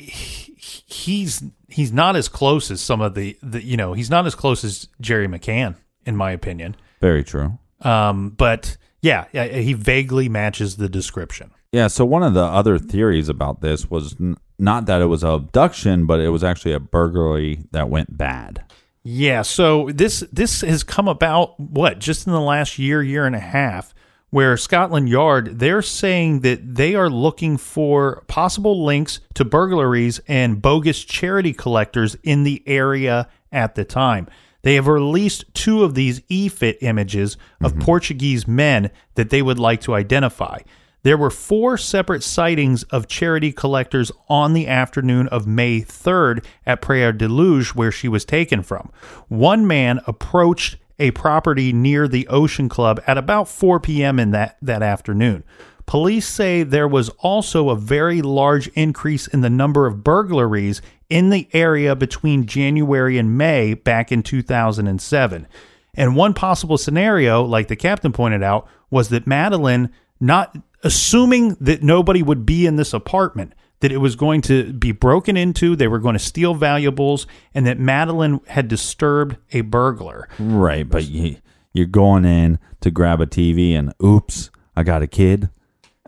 [0.10, 4.36] he's he's not as close as some of the, the you know he's not as
[4.36, 5.76] close as Gerry McCann,
[6.06, 6.76] in my opinion.
[7.02, 7.58] Very true.
[7.82, 11.52] Um, but yeah, yeah, he vaguely matches the description.
[11.72, 11.88] Yeah.
[11.88, 15.30] So one of the other theories about this was n- not that it was a
[15.30, 18.64] abduction, but it was actually a burglary that went bad.
[19.06, 23.36] Yeah, so this this has come about what just in the last year, year and
[23.36, 23.93] a half,
[24.34, 30.60] where Scotland Yard they're saying that they are looking for possible links to burglaries and
[30.60, 34.28] bogus charity collectors in the area at the time.
[34.64, 37.82] They have released two of these EFIT images of mm-hmm.
[37.82, 40.62] Portuguese men that they would like to identify.
[41.04, 46.82] There were four separate sightings of charity collectors on the afternoon of May 3rd at
[46.82, 48.92] Praia da Luz, where she was taken from.
[49.28, 54.20] One man approached a property near the Ocean Club at about 4 p.m.
[54.20, 55.44] in that, that afternoon.
[55.86, 61.30] Police say there was also a very large increase in the number of burglaries in
[61.30, 65.48] the area between January and May back in 2007.
[65.96, 71.84] And one possible scenario, like the captain pointed out, was that Madeleine, not assuming that
[71.84, 73.54] nobody would be in this apartment,
[73.84, 77.68] that it was going to be broken into, they were going to steal valuables, and
[77.68, 80.30] that Madeleine had disturbed a burglar.
[80.40, 80.88] Right.
[80.88, 81.36] But you,
[81.74, 85.50] you're going in to grab a TV and oops, I got a kid.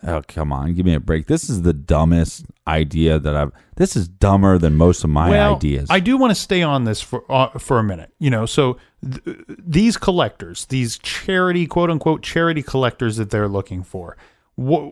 [0.08, 0.74] Oh, come on.
[0.74, 1.28] Give me a break.
[1.28, 3.52] This is the dumbest idea that I've.
[3.76, 5.88] This is dumber than most of my well, ideas.
[5.90, 8.14] I do want to stay on this for uh, for a minute.
[8.20, 13.84] You know, so th- these collectors, these charity quote unquote charity collectors that they're looking
[13.84, 14.16] for,
[14.58, 14.92] wh-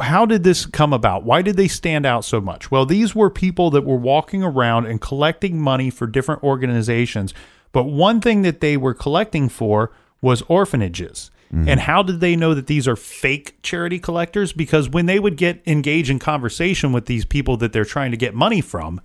[0.00, 1.24] how did this come about?
[1.24, 2.70] Why did they stand out so much?
[2.70, 7.34] Well, these were people that were walking around and collecting money for different organizations,
[7.72, 11.30] but one thing that they were collecting for was orphanages.
[11.52, 11.68] Mm-hmm.
[11.68, 14.52] And how did they know that these are fake charity collectors?
[14.52, 18.16] Because when they would get engage in conversation with these people that they're trying to
[18.16, 19.00] get money from,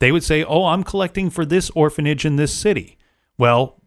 [0.00, 2.98] they would say, "Oh, I'm collecting for this orphanage in this city."
[3.38, 3.81] Well,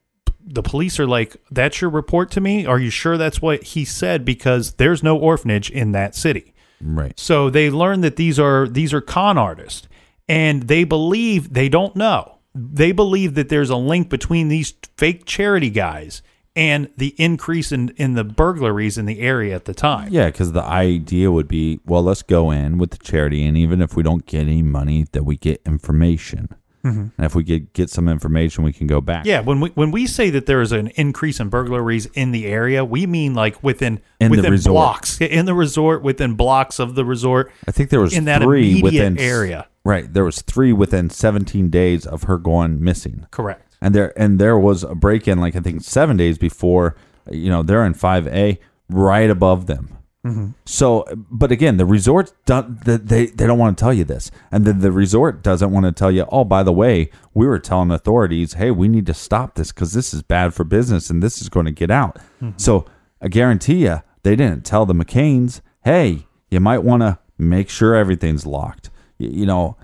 [0.45, 2.65] the police are like, "That's your report to me?
[2.65, 7.17] Are you sure that's what he said because there's no orphanage in that city?" right.
[7.19, 9.87] So they learn that these are these are con artists,
[10.27, 12.37] and they believe they don't know.
[12.53, 16.21] They believe that there's a link between these fake charity guys
[16.55, 20.09] and the increase in in the burglaries in the area at the time.
[20.11, 23.81] Yeah, because the idea would be, well, let's go in with the charity, and even
[23.81, 26.49] if we don't get any money, that we get information.
[26.85, 29.21] And if we get get some information, we can go back.
[29.21, 29.29] Mm-hmm.
[29.29, 32.45] Yeah, when we when we say that there is an increase in burglaries in the
[32.45, 37.03] area, we mean like within In within blocks in the resort, within blocks of the
[37.03, 37.51] resort.
[37.67, 39.67] I think there was in that three immediate within area.
[39.83, 43.27] Right, there was three within 17 days of her going missing.
[43.29, 43.75] Correct.
[43.81, 46.95] and there and there was a break in like I think seven days before.
[47.31, 48.59] You know they're in five A,
[48.89, 49.97] right above them.
[50.25, 50.47] Mm-hmm.
[50.65, 54.65] So, but again, the resort don't, they they don't want to tell you this, and
[54.65, 56.25] then the resort doesn't want to tell you.
[56.29, 59.93] Oh, by the way, we were telling authorities, hey, we need to stop this because
[59.93, 62.15] this is bad for business and this is going to get out.
[62.41, 62.57] Mm-hmm.
[62.57, 62.85] So,
[63.21, 67.93] I guarantee you, they didn't tell the McCanns, hey, you might want to make sure
[67.93, 68.89] everything's locked.
[69.19, 69.77] Y- you know,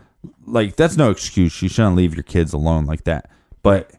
[0.45, 1.61] like that's no excuse.
[1.61, 3.29] You shouldn't leave your kids alone like that.
[3.61, 3.91] But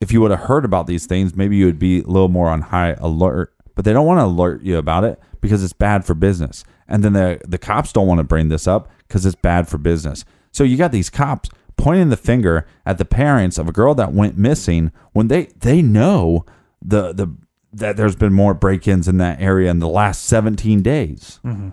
[0.00, 2.48] if you would have heard about these things, maybe you would be a little more
[2.48, 3.52] on high alert.
[3.80, 6.64] But they don't want to alert you about it because it's bad for business.
[6.86, 9.78] And then the the cops don't want to bring this up because it's bad for
[9.78, 10.26] business.
[10.52, 11.48] So you got these cops
[11.78, 15.80] pointing the finger at the parents of a girl that went missing when they they
[15.80, 16.44] know
[16.82, 17.34] the the
[17.72, 21.40] that there's been more break-ins in that area in the last 17 days.
[21.42, 21.70] Mm-hmm.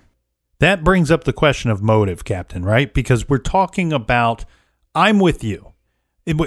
[0.59, 2.93] That brings up the question of motive, Captain, right?
[2.93, 4.45] Because we're talking about,
[4.95, 5.73] I'm with you.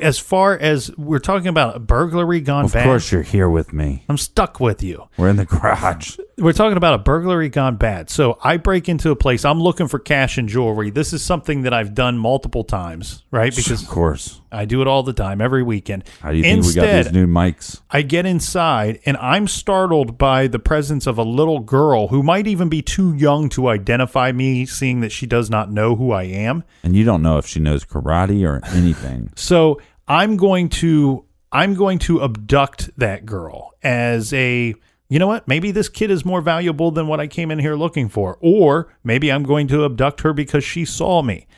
[0.03, 2.67] As far as we're talking about a burglary gone bad.
[2.67, 4.05] Of bad, course you're here with me.
[4.09, 5.09] I'm stuck with you.
[5.17, 6.19] We're in the garage.
[6.41, 8.09] We're talking about a burglary gone bad.
[8.09, 9.45] So I break into a place.
[9.45, 10.89] I'm looking for cash and jewelry.
[10.89, 13.55] This is something that I've done multiple times, right?
[13.55, 14.41] Because of course.
[14.51, 16.05] I do it all the time, every weekend.
[16.21, 17.83] How do you think we got these new mics?
[17.91, 22.47] I get inside and I'm startled by the presence of a little girl who might
[22.47, 26.23] even be too young to identify me, seeing that she does not know who I
[26.23, 26.65] am.
[26.83, 29.33] And you don't know if she knows karate or anything.
[29.37, 34.75] So I'm going to I'm going to abduct that girl as a
[35.11, 35.49] you know what?
[35.49, 38.39] Maybe this kid is more valuable than what I came in here looking for.
[38.41, 41.49] Or maybe I'm going to abduct her because she saw me.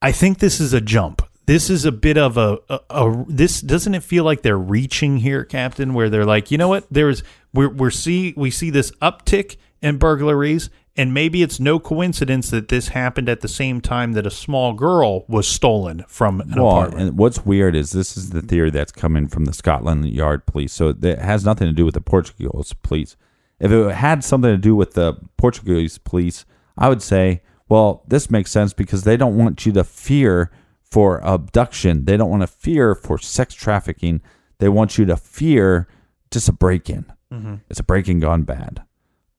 [0.00, 1.20] I think this is a jump.
[1.46, 5.18] This is a bit of a, a, a this doesn't it feel like they're reaching
[5.18, 6.86] here, Captain, where they're like, you know what?
[6.90, 12.50] There's we're we're see we see this uptick in burglaries, and maybe it's no coincidence
[12.50, 16.54] that this happened at the same time that a small girl was stolen from an
[16.54, 17.08] well, apartment.
[17.08, 20.72] and what's weird is this is the theory that's coming from the Scotland Yard police.
[20.72, 23.16] So it has nothing to do with the Portuguese police.
[23.58, 26.44] If it had something to do with the Portuguese police,
[26.78, 30.52] I would say, well, this makes sense because they don't want you to fear
[30.82, 32.04] for abduction.
[32.04, 34.22] They don't want to fear for sex trafficking.
[34.58, 35.88] They want you to fear
[36.30, 37.06] just a break in.
[37.32, 37.54] Mm-hmm.
[37.68, 38.83] It's a break in gone bad.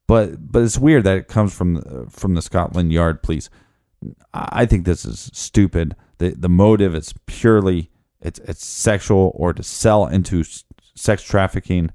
[0.08, 3.50] But but it's weird that it comes from the- from the Scotland Yard police.
[4.34, 5.96] I think this is stupid.
[6.20, 7.90] The the motive is purely
[8.22, 10.64] it's it's sexual or to sell into s-
[10.96, 11.92] sex trafficking.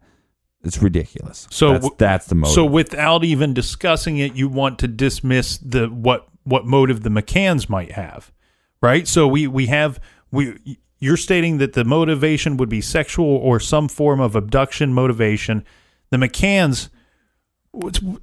[0.62, 1.46] It's ridiculous.
[1.50, 2.54] So that's, that's the motive.
[2.54, 7.68] So without even discussing it, you want to dismiss the what what motive the McCanns
[7.68, 8.32] might have,
[8.82, 9.06] right?
[9.06, 10.00] So we we have
[10.32, 15.64] we you're stating that the motivation would be sexual or some form of abduction motivation.
[16.10, 16.88] The McCanns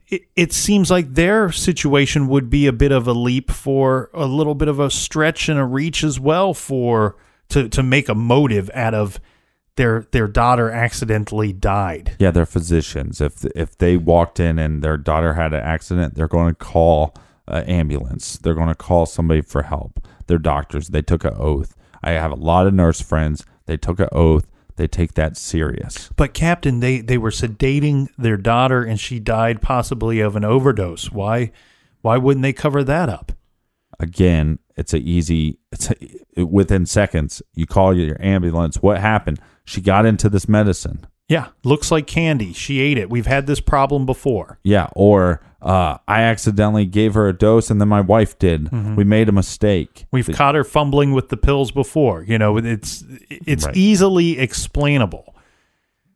[0.09, 4.25] it, it seems like their situation would be a bit of a leap for a
[4.25, 7.15] little bit of a stretch and a reach as well for
[7.49, 9.19] to to make a motive out of
[9.77, 12.15] their their daughter accidentally died.
[12.19, 13.21] yeah, they're physicians.
[13.21, 17.15] If if they walked in and their daughter had an accident, they're going to call
[17.47, 18.37] an ambulance.
[18.37, 20.05] They're going to call somebody for help.
[20.25, 20.89] They're doctors.
[20.89, 21.75] They took an oath.
[22.03, 23.45] I have a lot of nurse friends.
[23.65, 24.47] They took an oath.
[24.77, 26.09] They take that serious.
[26.15, 31.11] But Captain, they they were sedating their daughter, and she died possibly of an overdose.
[31.11, 31.51] Why,
[32.01, 33.33] why wouldn't they cover that up?
[33.99, 35.59] again, it's a easy.
[35.71, 35.91] It's
[36.37, 37.41] a, within seconds.
[37.53, 38.81] You call your ambulance.
[38.81, 39.39] What happened?
[39.65, 41.05] She got into this medicine.
[41.29, 42.53] Yeah, looks like candy.
[42.53, 43.09] She ate it.
[43.09, 44.59] We've had this problem before.
[44.63, 48.71] Yeah, or uh, I accidentally gave her a dose, and then my wife did.
[48.95, 50.05] We made a mistake.
[50.11, 52.23] We've caught her fumbling with the pills before.
[52.23, 53.75] You know, it's it's Right.
[53.75, 55.35] easily explainable.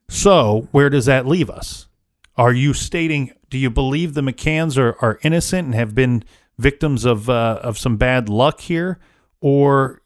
[0.08, 1.88] So where does that leave us?
[2.38, 3.32] Are you stating?
[3.50, 6.24] Do you believe the McCanns are, are innocent and have been
[6.58, 8.98] victims of uh, of some bad luck here,
[9.42, 10.02] or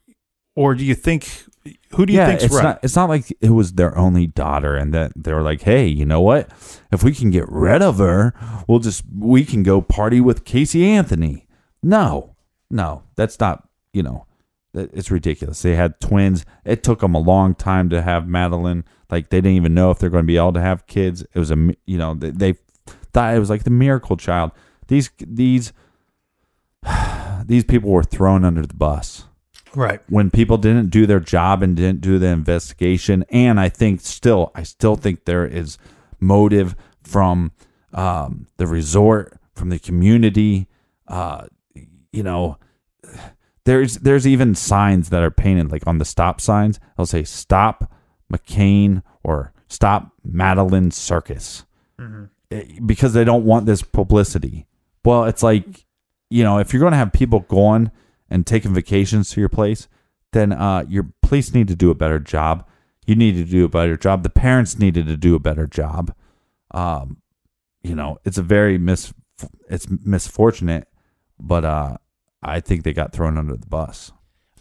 [0.55, 1.45] or do you think
[1.95, 2.63] who do you yeah, think's it's right?
[2.63, 2.79] not.
[2.83, 6.05] It's not like it was their only daughter, and that they were like, "Hey, you
[6.05, 6.49] know what?
[6.91, 8.33] If we can get rid of her,
[8.67, 11.47] we'll just we can go party with Casey Anthony."
[11.81, 12.35] No,
[12.69, 13.67] no, that's not.
[13.93, 14.25] You know,
[14.73, 15.61] it's ridiculous.
[15.61, 16.45] They had twins.
[16.65, 18.83] It took them a long time to have Madeleine.
[19.09, 21.21] Like they didn't even know if they're going to be able to have kids.
[21.21, 21.55] It was a
[21.85, 22.53] you know they, they
[23.13, 24.51] thought it was like the miracle child.
[24.87, 25.71] These these
[27.45, 29.25] these people were thrown under the bus
[29.75, 30.01] right.
[30.09, 34.51] when people didn't do their job and didn't do the investigation and i think still
[34.55, 35.77] i still think there is
[36.19, 37.51] motive from
[37.93, 40.67] um, the resort from the community
[41.07, 41.45] uh,
[42.11, 42.57] you know
[43.65, 47.91] there's there's even signs that are painted like on the stop signs they'll say stop
[48.31, 51.65] mccann or stop madeleine circus.
[52.51, 54.67] Eh, because they don't want this publicity.
[55.03, 55.85] Well it's like
[56.29, 57.91] you know if you're going to have people going
[58.35, 59.87] and taking vacations to your place
[60.31, 62.67] then uh, your police need to do a better job.
[63.07, 64.21] You need to do a better job.
[64.21, 66.13] The parents needed to do a better job.
[66.71, 67.21] Um,
[67.85, 69.13] you know it's a very mis
[69.69, 70.87] it's misfortunate
[71.39, 71.97] but uh
[72.41, 74.11] i think they got thrown under the bus.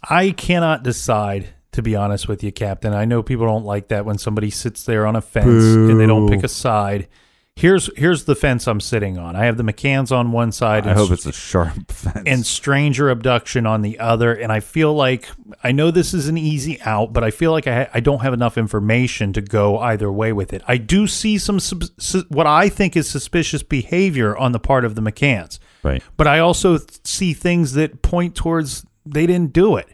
[0.07, 2.93] I cannot decide, to be honest with you, Captain.
[2.93, 6.05] I know people don't like that when somebody sits there on a fence and they
[6.05, 7.07] don't pick a side.
[7.57, 9.37] Here's here's the fence I'm sitting on.
[9.37, 12.45] I have the McCanns on one side i and, hope it's a sharp fence and
[12.45, 14.33] stranger abduction on the other.
[14.33, 15.29] And I feel like
[15.63, 18.19] I know this is an easy out, but I feel like I, ha- I don't
[18.19, 20.63] have enough information to go either way with it.
[20.67, 24.83] I do see some sub- su- what I think is suspicious behavior on the part
[24.83, 29.77] of the McCanns right but I also see things that point towards they didn't do
[29.77, 29.87] it.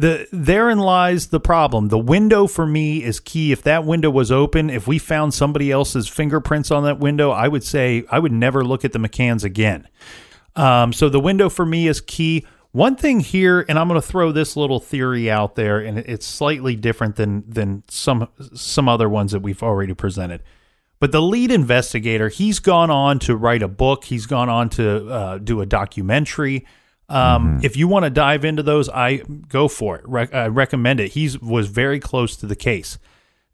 [0.00, 1.88] The therein lies the problem.
[1.88, 3.52] The window for me is key.
[3.52, 7.48] If that window was open, if we found somebody else's fingerprints on that window, I
[7.48, 9.86] would say I would never look at the McCanns again.
[10.56, 12.46] Um, so the window for me is key.
[12.72, 16.24] One thing here, and I'm going to throw this little theory out there, and it's
[16.24, 20.42] slightly different than than some some other ones that we've already presented.
[20.98, 24.04] But the lead investigator, he's gone on to write a book.
[24.04, 26.64] He's gone on to uh, do a documentary.
[27.10, 30.04] Um, If you want to dive into those, I go for it.
[30.06, 31.12] Re- I recommend it.
[31.12, 32.98] He was very close to the case.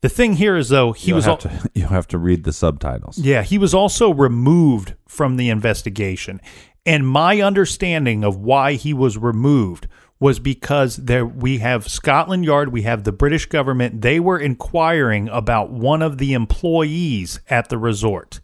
[0.02, 2.44] The thing here is though he you'll was have al- to you have to read
[2.44, 6.40] the subtitles yeah, he was also removed from the investigation.
[6.84, 9.88] And my understanding of why he was removed
[10.20, 14.02] was because there we have Scotland Yard, we have the British government.
[14.02, 18.40] They were inquiring about one of the employees at the resort,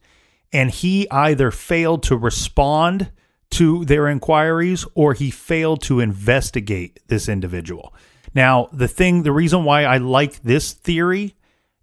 [0.52, 3.10] and he either failed to respond
[3.52, 7.94] to their inquiries or he failed to investigate this individual.
[8.34, 11.34] Now, the thing, the reason why I like this theory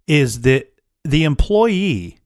[0.06, 0.72] is that
[1.04, 2.20] the employee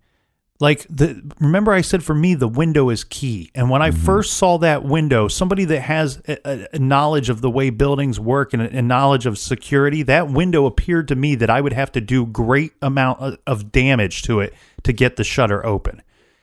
[0.61, 3.51] like the remember I said for me the window is key.
[3.55, 4.05] And when I mm-hmm.
[4.05, 8.53] first saw that window, somebody that has a, a knowledge of the way buildings work
[8.55, 11.93] and a, a knowledge of security, that window appeared to me that I would have
[11.93, 14.55] to do great amount of, of damage to it
[14.85, 16.03] to get the shutter open.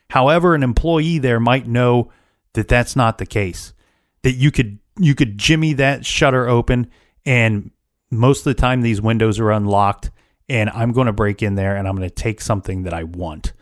[0.10, 2.12] However, an employee there might know
[2.54, 3.74] that that's not the case.
[4.24, 6.90] That you could you could jimmy that shutter open
[7.26, 7.72] and
[8.12, 10.12] most of the time these windows are unlocked
[10.50, 13.04] and I'm going to break in there and I'm going to take something that I
[13.04, 13.54] want.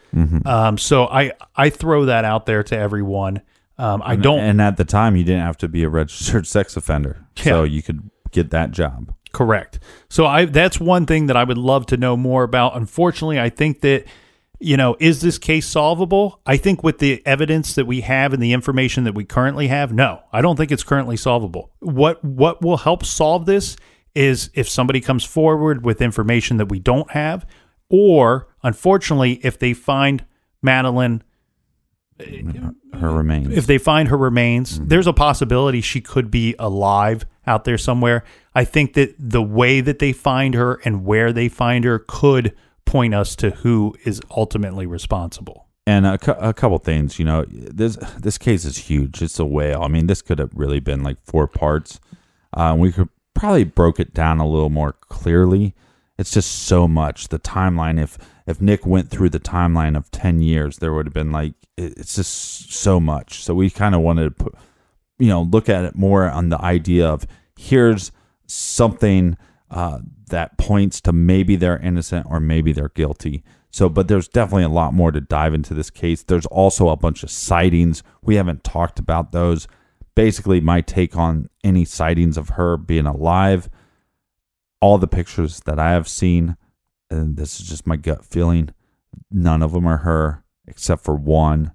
[0.48, 3.42] Um, so I I throw that out there to everyone.
[3.78, 6.76] Um, I don't And at the time, you didn't have to be a registered sex
[6.76, 9.14] offender, so you could get that job.
[9.32, 9.80] correct.
[10.10, 12.76] So I that's one thing that I would love to know more about.
[12.76, 14.06] Unfortunately, I think that
[14.60, 16.42] you know is this case solvable?
[16.46, 19.94] I think with the evidence that we have and the information that we currently have,
[19.94, 21.72] no, I don't think it's currently solvable.
[21.80, 23.78] What what will help solve this
[24.16, 27.46] is if somebody comes forward with information that we don't have,
[27.90, 30.26] or unfortunately, if they find
[30.62, 31.24] Madeleine
[32.20, 33.00] mm-hmm.
[33.00, 33.56] Her remains.
[33.56, 34.88] if they find her remains, mm-hmm.
[34.88, 38.24] there's a possibility she could be alive out there somewhere.
[38.54, 42.56] I think that the way that they find her and where they find her could
[42.90, 45.68] point us to who is ultimately responsible.
[45.86, 49.22] And a, cou- a couple things, you know, this this case is huge.
[49.22, 49.82] It's a whale.
[49.82, 52.00] I mean, this could have really been like four parts.
[52.54, 55.74] Uh, we could probably broke it down a little more clearly.
[56.18, 57.30] It's just so much.
[57.30, 58.02] The timeline.
[58.02, 61.54] If if Nick went through the timeline of ten years, there would have been like
[61.78, 63.44] it- it's just so much.
[63.44, 64.56] So we kind of wanted to put,
[65.18, 67.26] you know, look at it more on the idea of
[67.58, 68.12] here's
[68.46, 69.38] something
[69.72, 70.00] uh,
[70.30, 73.44] that points to maybe they're innocent or maybe they're guilty.
[73.72, 76.24] So, but there's definitely a lot more to dive into this case.
[76.24, 78.02] There's also a bunch of sightings.
[78.22, 79.68] We haven't talked about those.
[80.16, 83.70] Basically, my take on any sightings of her being alive,
[84.82, 86.58] all the pictures that I have seen,
[87.10, 88.70] and this is just my gut feeling,
[89.32, 91.74] none of them are her except for one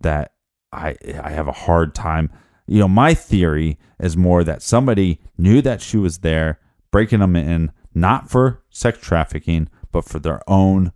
[0.00, 0.32] that
[0.72, 2.30] I I have a hard time.
[2.66, 6.58] You know, my theory is more that somebody knew that she was there,
[6.90, 10.92] breaking them in not for sex trafficking, but for their own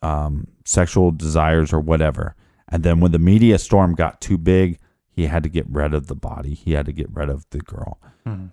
[0.00, 2.34] um, sexual desires or whatever.
[2.68, 4.78] And then when the media storm got too big,
[5.10, 6.54] he had to get rid of the body.
[6.54, 8.00] He had to get rid of the girl.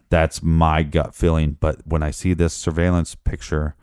[0.09, 1.55] That's my gut feeling.
[1.57, 3.75] But when I see this surveillance picture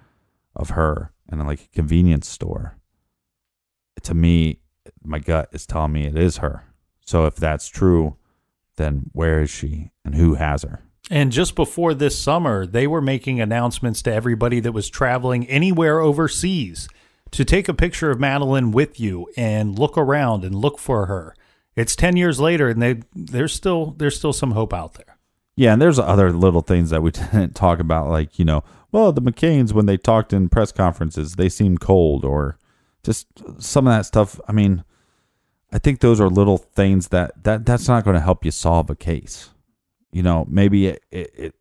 [0.55, 2.77] of her in like a convenience store,
[4.03, 4.61] to me,
[5.03, 6.65] my gut is telling me it is her.
[7.01, 8.17] So if that's true,
[8.77, 10.83] then where is she and who has her?
[11.11, 16.01] And just before this summer, they were making announcements to everybody that was traveling anywhere
[16.01, 16.89] overseas
[17.31, 21.35] to take a picture of Madeleine with you and look around and look for her.
[21.77, 25.17] It's 10 years later and they there's still there's still some hope out there.
[25.57, 28.63] Yeah, and there's other little things that we didn't talk about, like, you know,
[28.93, 32.59] well, the McCanns, when they talked in press conferences, they seemed cold, or
[33.03, 33.27] just
[33.59, 34.39] some of that stuff.
[34.47, 34.85] I mean,
[35.73, 38.91] I think those are little things that, that that's not going to help you solve
[38.91, 39.51] a case.
[40.13, 41.55] You know, maybe it, it, it,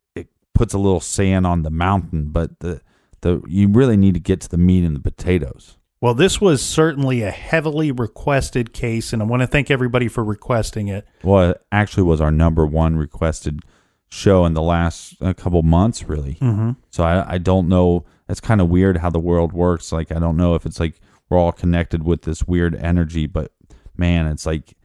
[0.56, 2.82] puts a little sand on the mountain, but the,
[3.22, 5.78] the you really need to get to the meat and the potatoes.
[6.02, 10.24] Well, this was certainly a heavily requested case and I want to thank everybody for
[10.24, 11.06] requesting it.
[11.24, 13.62] Well, it actually was our number one requested
[14.10, 16.36] show in the last uh, couple months, really.
[16.36, 16.72] Mm-hmm.
[16.90, 18.06] So I, I don't know.
[18.30, 19.92] It's kind of weird how the world works.
[19.92, 21.00] Like I don't know if it's like
[21.30, 23.52] we're all connected with this weird energy, but
[23.98, 24.76] man, it's like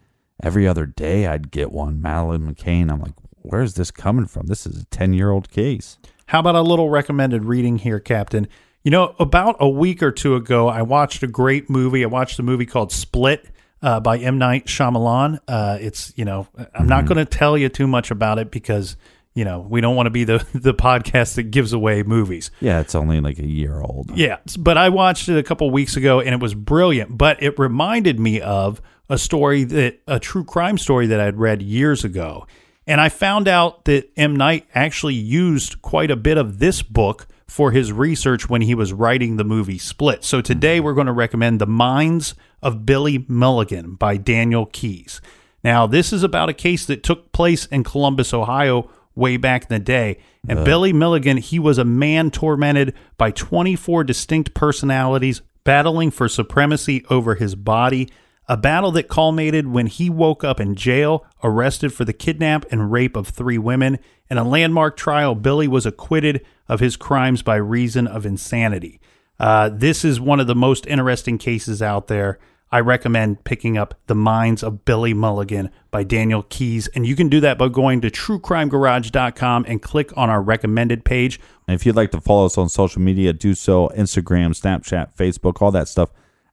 [0.42, 2.00] every other day I'd get one.
[2.00, 2.90] Madeleine McCann.
[2.90, 4.46] I'm like, where's this coming from?
[4.46, 5.98] This is a ten year old case.
[6.26, 8.48] How about a little recommended reading here, Captain?
[8.84, 12.04] You know, about a week or two ago, I watched a great movie.
[12.04, 13.46] I watched a movie called Split
[13.82, 14.38] uh, by M.
[14.38, 15.38] Night Shyamalan.
[15.46, 18.96] Uh, it's, you know, I'm not going to tell you too much about it because,
[19.34, 22.50] you know, we don't want to be the, the podcast that gives away movies.
[22.60, 24.16] Yeah, it's only like a year old.
[24.16, 27.18] Yeah, but I watched it a couple weeks ago and it was brilliant.
[27.18, 31.60] But it reminded me of a story that a true crime story that I'd read
[31.60, 32.46] years ago.
[32.86, 34.34] And I found out that M.
[34.34, 38.92] Night actually used quite a bit of this book for his research when he was
[38.92, 40.24] writing the movie Split.
[40.24, 40.86] So today mm-hmm.
[40.86, 45.20] we're going to recommend The Minds of Billy Milligan by Daniel Keyes.
[45.62, 49.68] Now, this is about a case that took place in Columbus, Ohio, way back in
[49.68, 50.18] the day.
[50.48, 57.04] And Billy Milligan, he was a man tormented by 24 distinct personalities battling for supremacy
[57.10, 58.08] over his body.
[58.50, 62.90] A battle that culminated when he woke up in jail, arrested for the kidnap and
[62.90, 64.00] rape of three women.
[64.28, 69.00] In a landmark trial, Billy was acquitted of his crimes by reason of insanity.
[69.38, 72.40] Uh, this is one of the most interesting cases out there.
[72.72, 76.88] I recommend picking up The Minds of Billy Milligan by Daniel Keyes.
[76.88, 81.38] And you can do that by going to truecrimegarage.com and click on our recommended page.
[81.68, 85.62] And if you'd like to follow us on social media, do so Instagram, Snapchat, Facebook,
[85.62, 86.10] all that stuff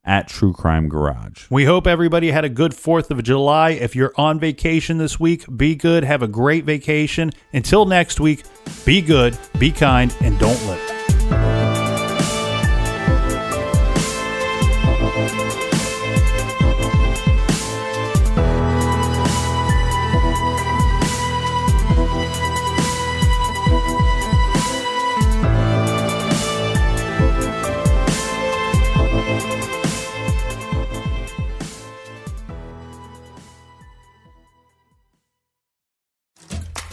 [0.07, 1.45] at True Crime Garage.
[1.51, 3.71] We hope everybody had a good 4th of July.
[3.71, 6.03] If you're on vacation this week, be good.
[6.03, 7.31] Have a great vacation.
[7.53, 8.43] Until next week,
[8.85, 10.96] be good, be kind, and don't live.